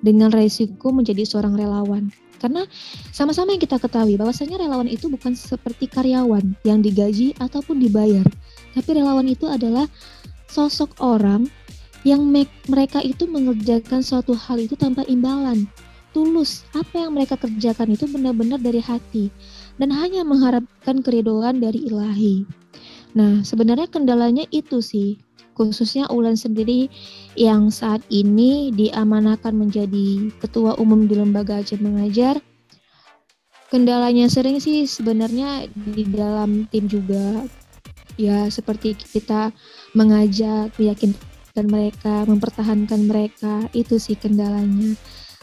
dengan 0.00 0.32
resiko 0.32 0.90
menjadi 0.90 1.28
seorang 1.28 1.54
relawan. 1.54 2.08
Karena 2.40 2.64
sama-sama 3.12 3.52
yang 3.52 3.60
kita 3.60 3.76
ketahui 3.76 4.16
bahwasanya 4.16 4.56
relawan 4.56 4.88
itu 4.88 5.12
bukan 5.12 5.36
seperti 5.36 5.86
karyawan 5.86 6.56
yang 6.64 6.80
digaji 6.80 7.36
ataupun 7.36 7.76
dibayar. 7.76 8.24
Tapi 8.72 8.90
relawan 8.96 9.28
itu 9.28 9.44
adalah 9.44 9.84
sosok 10.48 10.96
orang 11.04 11.46
yang 12.02 12.24
mereka 12.66 13.04
itu 13.04 13.28
mengerjakan 13.28 14.00
suatu 14.00 14.32
hal 14.32 14.56
itu 14.56 14.72
tanpa 14.74 15.04
imbalan. 15.04 15.68
Tulus, 16.10 16.66
apa 16.74 17.06
yang 17.06 17.14
mereka 17.14 17.38
kerjakan 17.38 17.94
itu 17.94 18.08
benar-benar 18.10 18.58
dari 18.58 18.82
hati 18.82 19.30
dan 19.78 19.94
hanya 19.94 20.26
mengharapkan 20.26 21.06
keridoan 21.06 21.62
dari 21.62 21.86
ilahi. 21.86 22.42
Nah, 23.14 23.46
sebenarnya 23.46 23.86
kendalanya 23.86 24.42
itu 24.50 24.82
sih 24.82 25.22
khususnya 25.60 26.08
Ulan 26.08 26.40
sendiri 26.40 26.88
yang 27.36 27.68
saat 27.68 28.00
ini 28.08 28.72
diamanahkan 28.72 29.52
menjadi 29.52 30.32
ketua 30.40 30.80
umum 30.80 31.04
di 31.04 31.20
lembaga 31.20 31.60
Aceh 31.60 31.76
Mengajar. 31.76 32.40
Kendalanya 33.68 34.32
sering 34.32 34.56
sih 34.56 34.88
sebenarnya 34.88 35.68
di 35.76 36.08
dalam 36.08 36.64
tim 36.72 36.88
juga 36.88 37.44
ya 38.16 38.48
seperti 38.48 38.96
kita 38.96 39.52
mengajak, 39.92 40.72
meyakinkan 40.80 41.66
mereka, 41.68 42.24
mempertahankan 42.24 43.04
mereka, 43.04 43.68
itu 43.76 44.00
sih 44.00 44.16
kendalanya. 44.16 44.96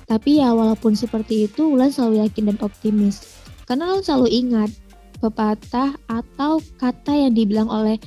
Tapi 0.10 0.42
ya 0.42 0.52
walaupun 0.52 0.98
seperti 0.98 1.46
itu, 1.46 1.78
Ulan 1.78 1.94
selalu 1.94 2.26
yakin 2.26 2.52
dan 2.52 2.58
optimis. 2.66 3.38
Karena 3.70 3.94
Ulan 3.94 4.04
selalu 4.04 4.28
ingat 4.34 4.72
pepatah 5.20 5.98
atau 6.08 6.62
kata 6.78 7.14
yang 7.14 7.34
dibilang 7.34 7.68
oleh 7.68 7.98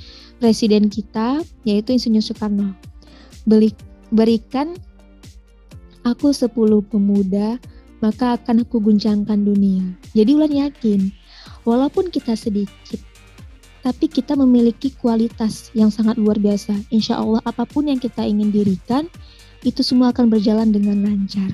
presiden 0.41 0.89
kita 0.89 1.45
yaitu 1.69 1.93
Insinyur 1.95 2.25
Soekarno. 2.25 2.73
Berikan 4.11 4.75
aku 6.03 6.33
10 6.33 6.51
pemuda 6.89 7.61
maka 8.01 8.41
akan 8.41 8.65
aku 8.65 8.81
guncangkan 8.81 9.45
dunia. 9.45 9.85
Jadi 10.17 10.31
Ulan 10.33 10.51
yakin 10.51 11.13
walaupun 11.69 12.09
kita 12.09 12.33
sedikit 12.35 12.99
tapi 13.81 14.13
kita 14.13 14.37
memiliki 14.37 14.93
kualitas 14.97 15.73
yang 15.73 15.89
sangat 15.93 16.17
luar 16.21 16.37
biasa. 16.37 16.73
Insya 16.93 17.21
Allah 17.21 17.41
apa 17.45 17.65
pun 17.65 17.89
yang 17.89 18.01
kita 18.01 18.25
ingin 18.25 18.53
dirikan 18.53 19.09
itu 19.61 19.85
semua 19.85 20.13
akan 20.13 20.33
berjalan 20.33 20.73
dengan 20.73 21.05
lancar. 21.05 21.53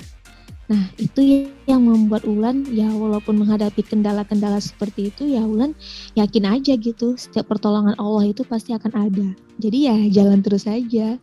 Nah, 0.66 0.82
itu 0.98 1.46
yang 1.70 1.86
membuat 1.86 2.26
Ulan 2.26 2.66
ya 2.74 2.90
walaupun 2.90 3.38
menghadapi 3.38 3.86
kendala-kendala 3.86 4.58
seperti 4.58 5.14
itu 5.14 5.22
ya 5.30 5.46
Ulan 5.46 5.78
yakin 6.18 6.42
aja 6.42 6.74
gitu 6.74 7.14
setiap 7.14 7.46
pertolongan 7.46 7.94
Allah 8.02 8.26
itu 8.26 8.42
pasti 8.42 8.74
akan 8.74 8.92
ada. 8.94 9.26
Jadi 9.62 9.78
ya 9.86 9.96
jalan 10.10 10.42
terus 10.42 10.66
aja. 10.66 11.14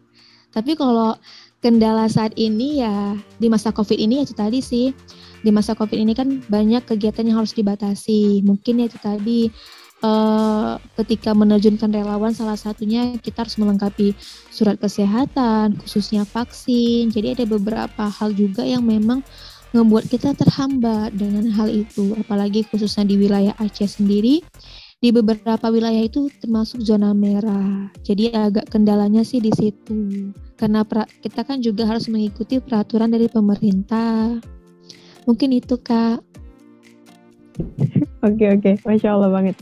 Tapi 0.54 0.80
kalau 0.80 1.20
kendala 1.60 2.08
saat 2.08 2.32
ini 2.40 2.80
ya 2.80 3.20
di 3.40 3.52
masa 3.52 3.76
Covid 3.76 4.00
ini 4.00 4.20
ya 4.20 4.24
itu 4.24 4.36
tadi 4.36 4.60
sih. 4.64 4.96
Di 5.44 5.52
masa 5.52 5.76
Covid 5.76 6.00
ini 6.00 6.16
kan 6.16 6.40
banyak 6.48 6.88
kegiatan 6.88 7.28
yang 7.28 7.44
harus 7.44 7.52
dibatasi. 7.52 8.48
Mungkin 8.48 8.80
ya 8.80 8.86
itu 8.88 9.00
tadi 9.04 9.52
uh, 10.04 10.78
ketika 11.02 11.32
menerjunkan 11.34 11.90
relawan 11.90 12.36
salah 12.36 12.60
satunya 12.60 13.16
kita 13.18 13.48
harus 13.48 13.58
melengkapi 13.58 14.14
surat 14.52 14.78
kesehatan 14.78 15.80
khususnya 15.82 16.28
vaksin 16.28 17.10
jadi 17.10 17.40
ada 17.40 17.46
beberapa 17.48 18.12
hal 18.12 18.36
juga 18.36 18.62
yang 18.68 18.84
memang 18.84 19.24
membuat 19.74 20.06
kita 20.06 20.38
terhambat 20.38 21.18
dengan 21.18 21.50
hal 21.50 21.72
itu 21.72 22.14
apalagi 22.22 22.62
khususnya 22.70 23.10
di 23.10 23.18
wilayah 23.18 23.58
Aceh 23.58 23.98
sendiri 23.98 24.46
di 25.04 25.12
beberapa 25.12 25.68
wilayah 25.68 26.00
itu 26.00 26.32
termasuk 26.40 26.80
zona 26.80 27.12
merah. 27.12 27.92
Jadi 28.08 28.32
agak 28.32 28.72
kendalanya 28.72 29.28
sih 29.28 29.44
di 29.44 29.52
situ. 29.52 30.32
Karena 30.56 30.88
kita 31.20 31.44
kan 31.44 31.60
juga 31.60 31.84
harus 31.84 32.08
mengikuti 32.08 32.64
peraturan 32.64 33.12
dari 33.12 33.28
pemerintah. 33.28 34.40
Mungkin 35.28 35.60
itu 35.60 35.76
kak. 35.76 36.24
Oke 38.24 38.48
oke, 38.56 38.80
masya 38.88 39.20
Allah 39.20 39.28
banget. 39.28 39.60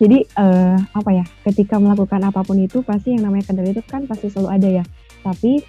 Jadi 0.00 0.24
uh, 0.40 0.80
apa 0.96 1.10
ya? 1.12 1.24
Ketika 1.44 1.76
melakukan 1.76 2.24
apa 2.24 2.40
pun 2.40 2.56
itu 2.56 2.80
pasti 2.80 3.12
yang 3.12 3.28
namanya 3.28 3.52
kendala 3.52 3.68
itu 3.68 3.84
kan 3.84 4.08
pasti 4.08 4.32
selalu 4.32 4.48
ada 4.48 4.68
ya. 4.80 4.84
Tapi 5.20 5.60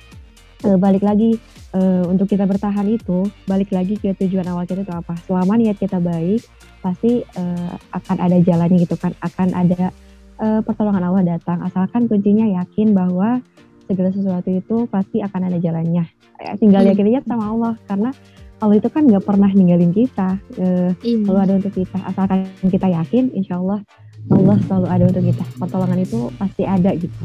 uh, 0.71 0.77
balik 0.79 1.03
lagi 1.03 1.35
uh, 1.75 2.07
untuk 2.07 2.31
kita 2.31 2.47
bertahan 2.47 2.87
itu 2.87 3.27
balik 3.43 3.75
lagi 3.75 3.99
ke 3.99 4.15
tujuan 4.15 4.47
awal 4.47 4.63
kita 4.63 4.87
itu 4.87 4.93
apa? 4.95 5.19
Selama 5.27 5.59
niat 5.59 5.75
kita 5.75 5.99
baik 5.99 6.47
pasti 6.79 7.27
uh, 7.35 7.75
akan 7.91 8.17
ada 8.23 8.37
jalannya 8.39 8.79
gitu 8.87 8.95
kan. 8.95 9.11
Akan 9.19 9.51
ada 9.51 9.91
uh, 10.39 10.63
pertolongan 10.63 11.11
Allah 11.11 11.35
datang. 11.35 11.59
Asalkan 11.67 12.07
kuncinya 12.07 12.47
yakin 12.63 12.95
bahwa 12.95 13.43
segala 13.91 14.15
sesuatu 14.15 14.47
itu 14.47 14.87
pasti 14.87 15.19
akan 15.19 15.51
ada 15.51 15.59
jalannya. 15.59 16.07
Ya, 16.39 16.51
tinggal 16.55 16.87
hmm. 16.87 16.95
yakin 16.95 17.05
aja 17.11 17.21
sama 17.27 17.51
Allah 17.51 17.75
karena 17.83 18.15
Allah 18.63 18.77
itu 18.77 18.87
kan 18.87 19.03
nggak 19.03 19.27
pernah 19.27 19.51
ninggalin 19.51 19.91
kita. 19.91 20.39
Uh, 20.55 20.95
selalu 21.03 21.39
ada 21.43 21.53
untuk 21.59 21.73
kita. 21.75 21.99
Asalkan 22.07 22.47
kita 22.63 22.87
yakin, 22.87 23.35
insya 23.35 23.59
Allah 23.59 23.83
Allah 24.29 24.57
selalu 24.69 24.87
ada 24.91 25.03
untuk 25.09 25.23
kita. 25.25 25.45
Pertolongan 25.57 25.99
itu 26.03 26.19
pasti 26.37 26.63
ada 26.67 26.91
gitu. 26.93 27.23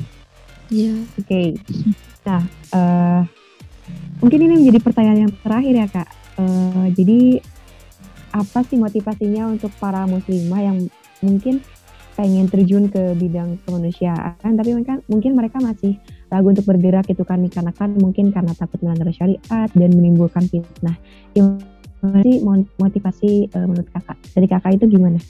Iya. 0.72 0.94
Yeah. 0.94 0.98
Oke. 1.20 1.26
Okay. 1.26 1.46
Nah, 2.26 2.42
uh, 2.74 3.20
mungkin 4.18 4.38
ini 4.42 4.54
menjadi 4.64 4.80
pertanyaan 4.82 5.28
yang 5.28 5.34
terakhir 5.44 5.74
ya 5.76 5.86
kak. 5.90 6.08
Uh, 6.36 6.86
jadi 6.92 7.40
apa 8.34 8.60
sih 8.68 8.76
motivasinya 8.76 9.48
untuk 9.48 9.72
para 9.80 10.04
muslimah 10.04 10.60
yang 10.60 10.78
mungkin 11.24 11.64
pengen 12.16 12.48
terjun 12.48 12.88
ke 12.88 13.12
bidang 13.12 13.60
kemanusiaan, 13.68 14.52
tapi 14.56 14.72
mereka 14.72 15.00
mungkin 15.04 15.36
mereka 15.36 15.60
masih 15.60 16.00
ragu 16.32 16.48
untuk 16.48 16.64
bergerak 16.64 17.04
itu 17.12 17.20
kan 17.28 17.44
karena 17.44 17.72
kan 17.76 17.92
mungkin 17.92 18.32
karena 18.32 18.56
takut 18.56 18.80
melanggar 18.80 19.12
syariat 19.12 19.68
dan 19.76 19.90
menimbulkan 19.92 20.48
fitnah. 20.48 20.96
Gimana 21.36 22.20
sih 22.24 22.40
motivasi 22.80 23.52
uh, 23.52 23.66
menurut 23.68 23.88
kakak? 23.92 24.16
Dari 24.32 24.46
kakak 24.48 24.72
itu 24.80 24.96
gimana? 24.96 25.20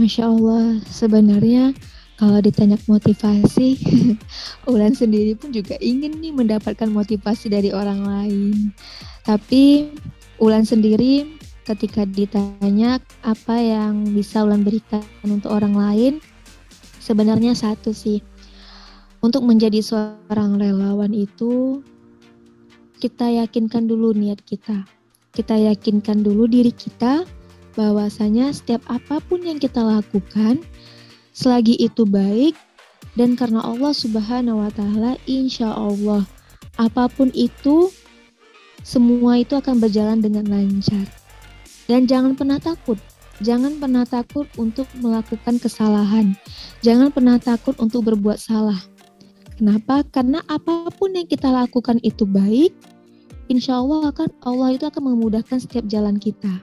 Masya 0.00 0.32
Allah, 0.32 0.80
sebenarnya 0.88 1.76
kalau 2.16 2.40
ditanya 2.40 2.80
motivasi, 2.88 3.76
Ulan 4.72 4.96
sendiri 4.96 5.36
pun 5.36 5.52
juga 5.52 5.76
ingin 5.76 6.16
nih 6.24 6.32
mendapatkan 6.32 6.88
motivasi 6.88 7.52
dari 7.52 7.68
orang 7.68 8.00
lain. 8.08 8.72
Tapi 9.28 9.92
Ulan 10.40 10.64
sendiri 10.64 11.36
ketika 11.68 12.08
ditanya 12.08 12.96
apa 13.20 13.60
yang 13.60 14.08
bisa 14.16 14.40
Ulan 14.40 14.64
berikan 14.64 15.04
untuk 15.28 15.52
orang 15.52 15.76
lain, 15.76 16.12
sebenarnya 16.96 17.52
satu 17.52 17.92
sih. 17.92 18.24
Untuk 19.20 19.44
menjadi 19.44 19.84
seorang 19.84 20.56
relawan 20.56 21.12
itu 21.12 21.84
kita 23.04 23.28
yakinkan 23.36 23.84
dulu 23.84 24.16
niat 24.16 24.40
kita. 24.48 24.88
Kita 25.36 25.60
yakinkan 25.60 26.24
dulu 26.24 26.48
diri 26.48 26.72
kita 26.72 27.28
bahwasanya 27.74 28.54
setiap 28.54 28.82
apa 28.90 29.22
pun 29.24 29.42
yang 29.42 29.58
kita 29.58 29.80
lakukan 29.82 30.62
selagi 31.34 31.78
itu 31.78 32.06
baik 32.06 32.54
dan 33.14 33.34
karena 33.34 33.62
Allah 33.62 33.94
Subhanahu 33.94 34.62
wa 34.62 34.70
taala 34.70 35.18
insya 35.26 35.70
Allah 35.72 36.26
apa 36.80 37.12
pun 37.12 37.28
itu 37.36 37.92
semua 38.80 39.36
itu 39.36 39.52
akan 39.56 39.76
berjalan 39.76 40.24
dengan 40.24 40.48
lancar. 40.48 41.04
Dan 41.84 42.08
jangan 42.08 42.32
pernah 42.38 42.56
takut. 42.56 42.96
Jangan 43.40 43.80
pernah 43.80 44.04
takut 44.04 44.48
untuk 44.60 44.88
melakukan 45.00 45.60
kesalahan. 45.60 46.36
Jangan 46.84 47.12
pernah 47.12 47.40
takut 47.40 47.76
untuk 47.80 48.08
berbuat 48.08 48.36
salah. 48.36 48.80
Kenapa? 49.56 50.04
Karena 50.08 50.40
apa 50.48 50.88
pun 50.92 51.12
yang 51.12 51.28
kita 51.28 51.52
lakukan 51.52 52.00
itu 52.00 52.24
baik, 52.24 52.72
insya 53.52 53.80
Allah 53.80 54.12
akan 54.12 54.28
Allah 54.44 54.76
itu 54.76 54.84
akan 54.88 55.12
memudahkan 55.12 55.60
setiap 55.60 55.84
jalan 55.88 56.16
kita. 56.16 56.60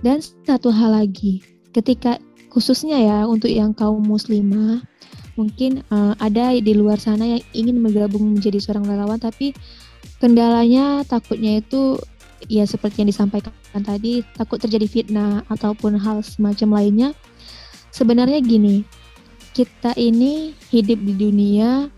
Dan 0.00 0.24
satu 0.24 0.72
hal 0.72 0.96
lagi, 0.96 1.44
ketika 1.76 2.16
khususnya 2.48 2.98
ya 2.98 3.18
untuk 3.28 3.52
yang 3.52 3.76
kaum 3.76 4.02
muslimah 4.02 4.82
mungkin 5.38 5.86
uh, 5.88 6.18
ada 6.18 6.52
di 6.58 6.72
luar 6.74 6.98
sana 6.98 7.38
yang 7.38 7.42
ingin 7.54 7.78
bergabung 7.80 8.36
menjadi 8.36 8.58
seorang 8.58 8.84
relawan 8.84 9.16
tapi 9.22 9.54
kendalanya 10.18 11.06
takutnya 11.06 11.62
itu 11.62 11.96
ya 12.50 12.66
seperti 12.66 13.06
yang 13.06 13.08
disampaikan 13.14 13.54
tadi 13.72 14.26
takut 14.34 14.58
terjadi 14.58 14.84
fitnah 14.90 15.46
ataupun 15.46 15.96
hal 15.96 16.20
semacam 16.26 16.82
lainnya. 16.82 17.10
Sebenarnya 17.94 18.42
gini 18.42 18.82
kita 19.54 19.94
ini 19.94 20.56
hidup 20.74 20.98
di 20.98 21.14
dunia 21.14 21.90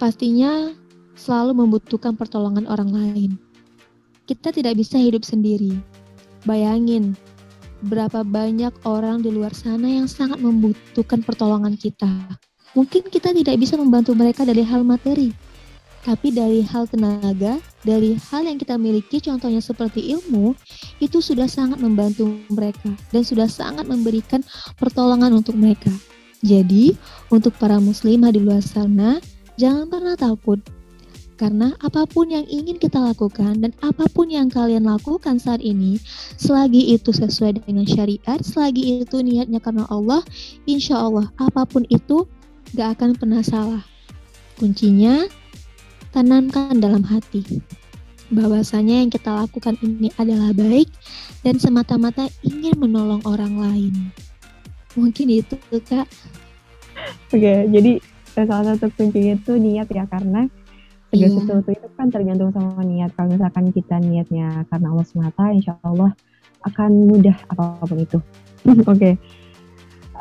pastinya 0.00 0.72
selalu 1.14 1.66
membutuhkan 1.66 2.14
pertolongan 2.14 2.66
orang 2.66 2.90
lain. 2.90 3.30
Kita 4.24 4.50
tidak 4.50 4.80
bisa 4.80 4.96
hidup 4.96 5.20
sendiri 5.20 5.76
bayangin 6.44 7.18
berapa 7.84 8.24
banyak 8.24 8.72
orang 8.88 9.20
di 9.20 9.28
luar 9.28 9.52
sana 9.52 9.84
yang 9.84 10.08
sangat 10.08 10.40
membutuhkan 10.40 11.20
pertolongan 11.20 11.76
kita. 11.76 12.08
Mungkin 12.72 13.12
kita 13.12 13.36
tidak 13.36 13.56
bisa 13.60 13.76
membantu 13.76 14.16
mereka 14.16 14.42
dari 14.42 14.64
hal 14.64 14.82
materi, 14.82 15.30
tapi 16.04 16.32
dari 16.34 16.60
hal 16.60 16.84
tenaga, 16.84 17.56
dari 17.80 18.16
hal 18.28 18.44
yang 18.44 18.60
kita 18.60 18.76
miliki, 18.76 19.24
contohnya 19.24 19.64
seperti 19.64 20.12
ilmu, 20.12 20.52
itu 21.00 21.24
sudah 21.24 21.48
sangat 21.48 21.80
membantu 21.80 22.28
mereka 22.52 22.92
dan 23.08 23.22
sudah 23.24 23.48
sangat 23.48 23.88
memberikan 23.88 24.44
pertolongan 24.76 25.32
untuk 25.32 25.56
mereka. 25.56 25.88
Jadi, 26.44 26.92
untuk 27.32 27.56
para 27.56 27.80
muslimah 27.80 28.28
di 28.36 28.44
luar 28.44 28.60
sana, 28.60 29.16
jangan 29.56 29.88
pernah 29.88 30.12
takut 30.12 30.60
karena 31.34 31.74
apa 31.82 32.06
pun 32.06 32.30
yang 32.30 32.46
ingin 32.46 32.78
kita 32.78 33.02
lakukan 33.02 33.58
dan 33.58 33.74
apa 33.82 34.06
pun 34.14 34.30
yang 34.30 34.46
kalian 34.46 34.86
lakukan 34.86 35.42
saat 35.42 35.58
ini, 35.58 35.98
selagi 36.38 36.94
itu 36.94 37.10
sesuai 37.10 37.58
dengan 37.62 37.82
syariat, 37.86 38.38
selagi 38.38 39.02
itu 39.02 39.18
niatnya 39.18 39.58
karena 39.58 39.82
Allah, 39.90 40.22
insya 40.70 40.94
Allah 41.02 41.26
apa 41.42 41.66
pun 41.66 41.82
itu 41.90 42.26
gak 42.78 42.98
akan 42.98 43.18
pernah 43.18 43.42
salah. 43.42 43.82
Kuncinya, 44.54 45.26
tanamkan 46.14 46.78
dalam 46.78 47.02
hati 47.02 47.42
bahwasanya 48.30 49.04
yang 49.04 49.10
kita 49.10 49.34
lakukan 49.34 49.74
ini 49.82 50.08
adalah 50.16 50.54
baik 50.54 50.88
dan 51.42 51.58
semata-mata 51.58 52.30
ingin 52.46 52.78
menolong 52.78 53.20
orang 53.26 53.58
lain. 53.58 53.94
Mungkin 54.94 55.42
itu 55.42 55.58
kak. 55.82 56.06
Oke, 57.34 57.66
jadi 57.66 57.98
salah 58.34 58.74
satu 58.78 58.86
kuncinya 58.94 59.34
itu 59.34 59.52
niat 59.58 59.90
ya 59.90 60.06
karena 60.06 60.46
segala 61.14 61.30
yeah. 61.30 61.38
sesuatu 61.38 61.70
itu 61.70 61.86
kan 61.94 62.08
tergantung 62.10 62.50
sama 62.50 62.82
niat 62.82 63.10
kalau 63.14 63.28
misalkan 63.30 63.64
kita 63.70 63.96
niatnya 64.02 64.66
karena 64.66 64.86
Allah 64.90 65.06
semata 65.06 65.44
insya 65.54 65.78
Allah 65.86 66.10
akan 66.66 66.90
mudah 67.06 67.36
apa 67.54 67.86
pun 67.86 67.98
itu 68.02 68.18
oke 68.66 68.82
okay. 68.90 69.14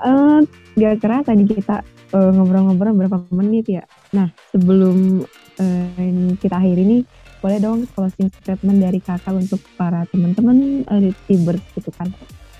uh, 0.05 0.37
eh, 0.45 0.77
gak 0.77 1.01
keras 1.01 1.25
tadi 1.25 1.43
kita 1.49 1.81
eh, 2.13 2.31
ngobrol-ngobrol 2.37 2.93
berapa 2.93 3.17
menit 3.33 3.65
ya 3.81 3.83
nah 4.13 4.29
sebelum 4.53 5.25
uh, 5.57 6.33
kita 6.37 6.61
akhiri 6.61 6.85
ini 6.85 6.97
boleh 7.41 7.59
dong 7.59 7.83
closing 7.91 8.31
statement 8.39 8.79
dari 8.79 9.03
kakak 9.03 9.35
untuk 9.35 9.59
para 9.75 10.05
teman-teman 10.13 10.87
uh, 10.87 11.01
di 11.01 11.11
Tibers 11.27 11.63
gitu 11.75 11.89
kan 11.97 12.07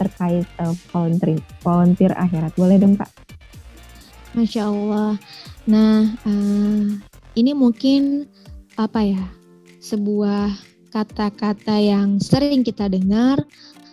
terkait 0.01 0.49
uh, 0.59 0.73
volunteer 0.91 1.39
volunteer 1.61 2.11
akhirat 2.17 2.51
boleh 2.57 2.81
dong 2.81 2.97
kak 2.97 3.07
Masya 4.33 4.65
Allah. 4.65 5.13
Nah, 5.69 6.09
uh, 6.25 6.89
ini 7.33 7.51
mungkin 7.57 8.29
apa 8.77 9.01
ya 9.05 9.23
sebuah 9.81 10.53
kata-kata 10.93 11.81
yang 11.81 12.21
sering 12.21 12.61
kita 12.61 12.85
dengar, 12.85 13.41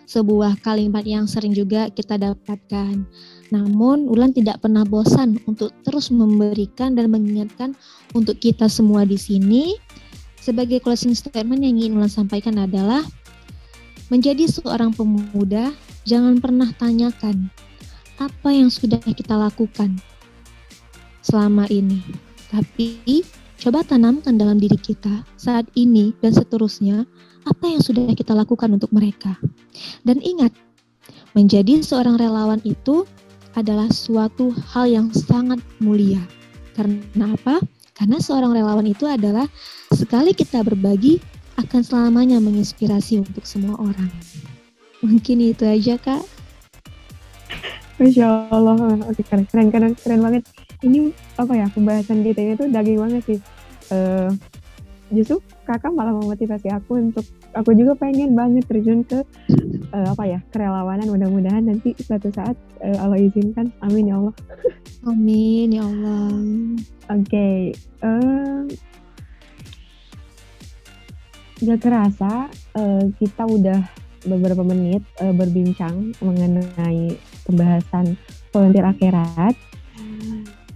sebuah 0.05 0.61
kalimat 0.61 1.01
yang 1.01 1.25
sering 1.25 1.51
juga 1.51 1.89
kita 1.89 2.15
dapatkan. 2.21 3.01
Namun 3.49 4.05
Ulan 4.05 4.31
tidak 4.31 4.61
pernah 4.61 4.85
bosan 4.85 5.41
untuk 5.49 5.73
terus 5.81 6.13
memberikan 6.13 6.93
dan 6.93 7.09
mengingatkan 7.09 7.73
untuk 8.13 8.37
kita 8.37 8.69
semua 8.69 9.03
di 9.03 9.17
sini. 9.17 9.75
Sebagai 10.41 10.81
closing 10.81 11.13
statement 11.13 11.61
yang 11.61 11.77
ingin 11.77 11.97
Ulan 11.97 12.09
sampaikan 12.09 12.57
adalah 12.61 13.01
menjadi 14.13 14.45
seorang 14.45 14.93
pemuda 14.93 15.73
jangan 16.05 16.37
pernah 16.41 16.69
tanyakan 16.77 17.49
apa 18.21 18.49
yang 18.53 18.69
sudah 18.69 19.01
kita 19.01 19.33
lakukan 19.33 19.97
selama 21.25 21.65
ini 21.69 22.01
tapi 22.51 23.23
coba 23.63 23.81
tanamkan 23.87 24.35
dalam 24.35 24.59
diri 24.59 24.75
kita 24.75 25.23
saat 25.39 25.63
ini 25.79 26.11
dan 26.19 26.35
seterusnya 26.35 27.07
apa 27.47 27.65
yang 27.65 27.81
sudah 27.81 28.11
kita 28.11 28.35
lakukan 28.35 28.75
untuk 28.75 28.91
mereka. 28.91 29.33
Dan 30.03 30.19
ingat, 30.19 30.51
menjadi 31.31 31.79
seorang 31.79 32.19
relawan 32.19 32.59
itu 32.67 33.07
adalah 33.55 33.87
suatu 33.89 34.51
hal 34.75 34.91
yang 34.91 35.07
sangat 35.15 35.63
mulia. 35.79 36.21
Karena 36.75 37.33
apa? 37.33 37.63
Karena 37.95 38.19
seorang 38.19 38.51
relawan 38.51 38.87
itu 38.87 39.07
adalah 39.07 39.47
sekali 39.95 40.35
kita 40.35 40.63
berbagi 40.63 41.23
akan 41.59 41.81
selamanya 41.83 42.41
menginspirasi 42.41 43.21
untuk 43.21 43.47
semua 43.47 43.79
orang. 43.79 44.11
Mungkin 45.05 45.37
itu 45.39 45.63
aja 45.65 45.97
kak. 45.97 46.23
Masya 48.01 48.49
Allah, 48.49 48.75
oke 49.05 49.21
keren, 49.21 49.45
keren, 49.45 49.67
keren, 49.69 49.93
keren 49.93 50.19
banget 50.25 50.43
ini 50.81 51.13
apa 51.37 51.53
ya 51.53 51.67
pembahasan 51.69 52.25
kita 52.25 52.39
ini 52.41 52.53
tuh 52.57 52.67
daging 52.69 52.99
banget 52.99 53.21
sih. 53.25 53.39
Uh, 53.91 54.31
justru 55.11 55.43
kakak 55.67 55.91
malah 55.91 56.15
memotivasi 56.15 56.71
aku 56.71 56.97
untuk 56.97 57.27
aku 57.51 57.75
juga 57.75 57.99
pengen 57.99 58.31
banget 58.31 58.63
terjun 58.65 59.03
ke 59.03 59.19
uh, 59.91 60.07
apa 60.15 60.23
ya 60.23 60.39
kerelawanan 60.55 61.11
mudah-mudahan 61.11 61.67
nanti 61.67 61.91
suatu 61.99 62.31
saat 62.31 62.55
uh, 62.79 62.97
Allah 63.03 63.19
izinkan 63.19 63.69
amin 63.83 64.07
ya 64.07 64.15
Allah 64.17 64.35
amin 65.03 65.67
ya 65.75 65.83
Allah 65.83 66.31
oke 67.11 67.27
okay. 67.27 67.75
uh, 68.01 68.63
gak 71.61 71.79
kerasa 71.83 72.47
uh, 72.79 73.03
kita 73.19 73.43
udah 73.45 73.79
beberapa 74.23 74.63
menit 74.63 75.03
uh, 75.19 75.35
berbincang 75.35 76.15
mengenai 76.23 77.19
pembahasan 77.43 78.15
volunteer 78.55 78.87
akhirat 78.87 79.59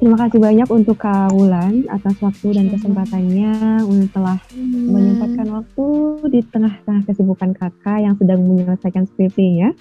Terima 0.05 0.21
kasih 0.21 0.37
banyak 0.37 0.69
untuk 0.69 1.01
Kak 1.01 1.33
Wulan 1.33 1.89
atas 1.89 2.13
waktu 2.21 2.53
dan 2.53 2.69
kesempatannya 2.69 3.81
untuk 3.89 4.13
telah 4.13 4.37
hmm. 4.53 4.93
menyempatkan 4.93 5.49
waktu 5.49 5.85
di 6.29 6.39
tengah-tengah 6.45 7.09
kesibukan 7.09 7.57
kakak 7.57 8.05
yang 8.05 8.13
sedang 8.13 8.45
menyelesaikan 8.45 9.09
skripsinya. 9.09 9.73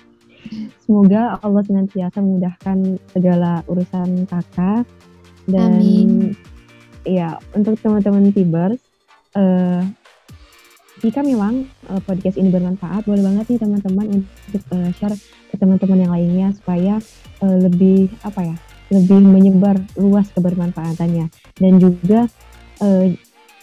Semoga 0.81 1.37
Allah 1.45 1.61
senantiasa 1.69 2.25
memudahkan 2.25 2.97
segala 3.13 3.61
urusan 3.69 4.25
kakak 4.25 4.89
dan 5.45 5.77
Amin. 5.77 6.33
ya 7.05 7.37
untuk 7.53 7.77
teman-teman 7.85 8.33
Tibers, 8.33 8.81
uh, 9.37 9.85
jika 11.05 11.21
memang 11.21 11.69
uh, 11.93 12.01
podcast 12.01 12.41
ini 12.41 12.49
bermanfaat, 12.49 13.05
boleh 13.05 13.21
banget 13.21 13.45
nih 13.45 13.61
teman-teman 13.61 14.25
untuk 14.25 14.65
uh, 14.73 14.89
share 14.97 15.21
ke 15.53 15.61
teman-teman 15.61 16.01
yang 16.01 16.13
lainnya 16.17 16.49
supaya 16.57 16.97
uh, 17.45 17.57
lebih 17.61 18.09
apa 18.25 18.41
ya 18.41 18.57
lebih 18.95 19.19
menyebar 19.19 19.77
luas 19.99 20.31
kebermanfaatannya 20.31 21.27
dan 21.59 21.73
juga 21.83 22.31
uh, 22.79 23.11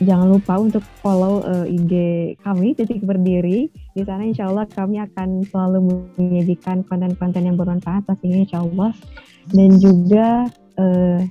jangan 0.02 0.28
lupa 0.34 0.58
untuk 0.58 0.84
follow 1.00 1.46
uh, 1.46 1.66
IG 1.70 1.94
kami 2.42 2.74
titik 2.74 3.06
berdiri. 3.06 3.70
Di 3.94 4.02
sana 4.02 4.26
insya 4.26 4.50
Allah 4.50 4.66
kami 4.66 4.98
akan 4.98 5.46
selalu 5.46 6.10
menyajikan 6.18 6.82
konten-konten 6.90 7.46
yang 7.46 7.56
bermanfaat 7.56 8.04
pastinya 8.10 8.42
insya 8.42 8.66
Allah. 8.66 8.92
Dan 9.54 9.78
juga 9.78 10.50
uh, 10.82 11.22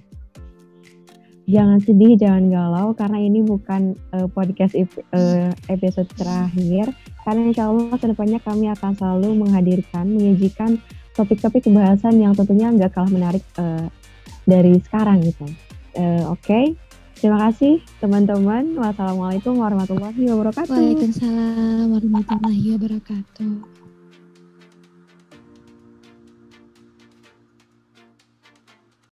jangan 1.51 1.79
sedih, 1.83 2.15
jangan 2.15 2.47
galau 2.47 2.95
karena 2.95 3.19
ini 3.19 3.43
bukan 3.43 3.99
uh, 4.15 4.31
podcast 4.31 4.79
uh, 4.79 5.51
episode 5.67 6.11
terakhir. 6.15 6.95
Karena 7.27 7.51
insya 7.51 7.69
Allah 7.69 7.99
ke 7.99 8.07
depannya 8.07 8.39
kami 8.41 8.71
akan 8.71 8.93
selalu 8.97 9.29
menghadirkan, 9.45 10.09
menyajikan 10.09 10.79
topik-topik 11.21 11.69
pembahasan 11.69 12.17
yang 12.17 12.33
tentunya 12.33 12.73
nggak 12.73 12.97
kalah 12.97 13.13
menarik 13.13 13.45
uh, 13.61 13.87
dari 14.49 14.81
sekarang 14.81 15.21
gitu. 15.21 15.45
Uh, 15.93 16.33
Oke, 16.33 16.49
okay. 16.49 16.65
terima 17.21 17.51
kasih 17.51 17.85
teman-teman. 18.01 18.73
Wassalamualaikum 18.81 19.61
warahmatullahi 19.61 20.23
wabarakatuh. 20.33 20.73
Waalaikumsalam 20.73 21.87
warahmatullahi 21.93 22.67
wabarakatuh. 22.81 23.80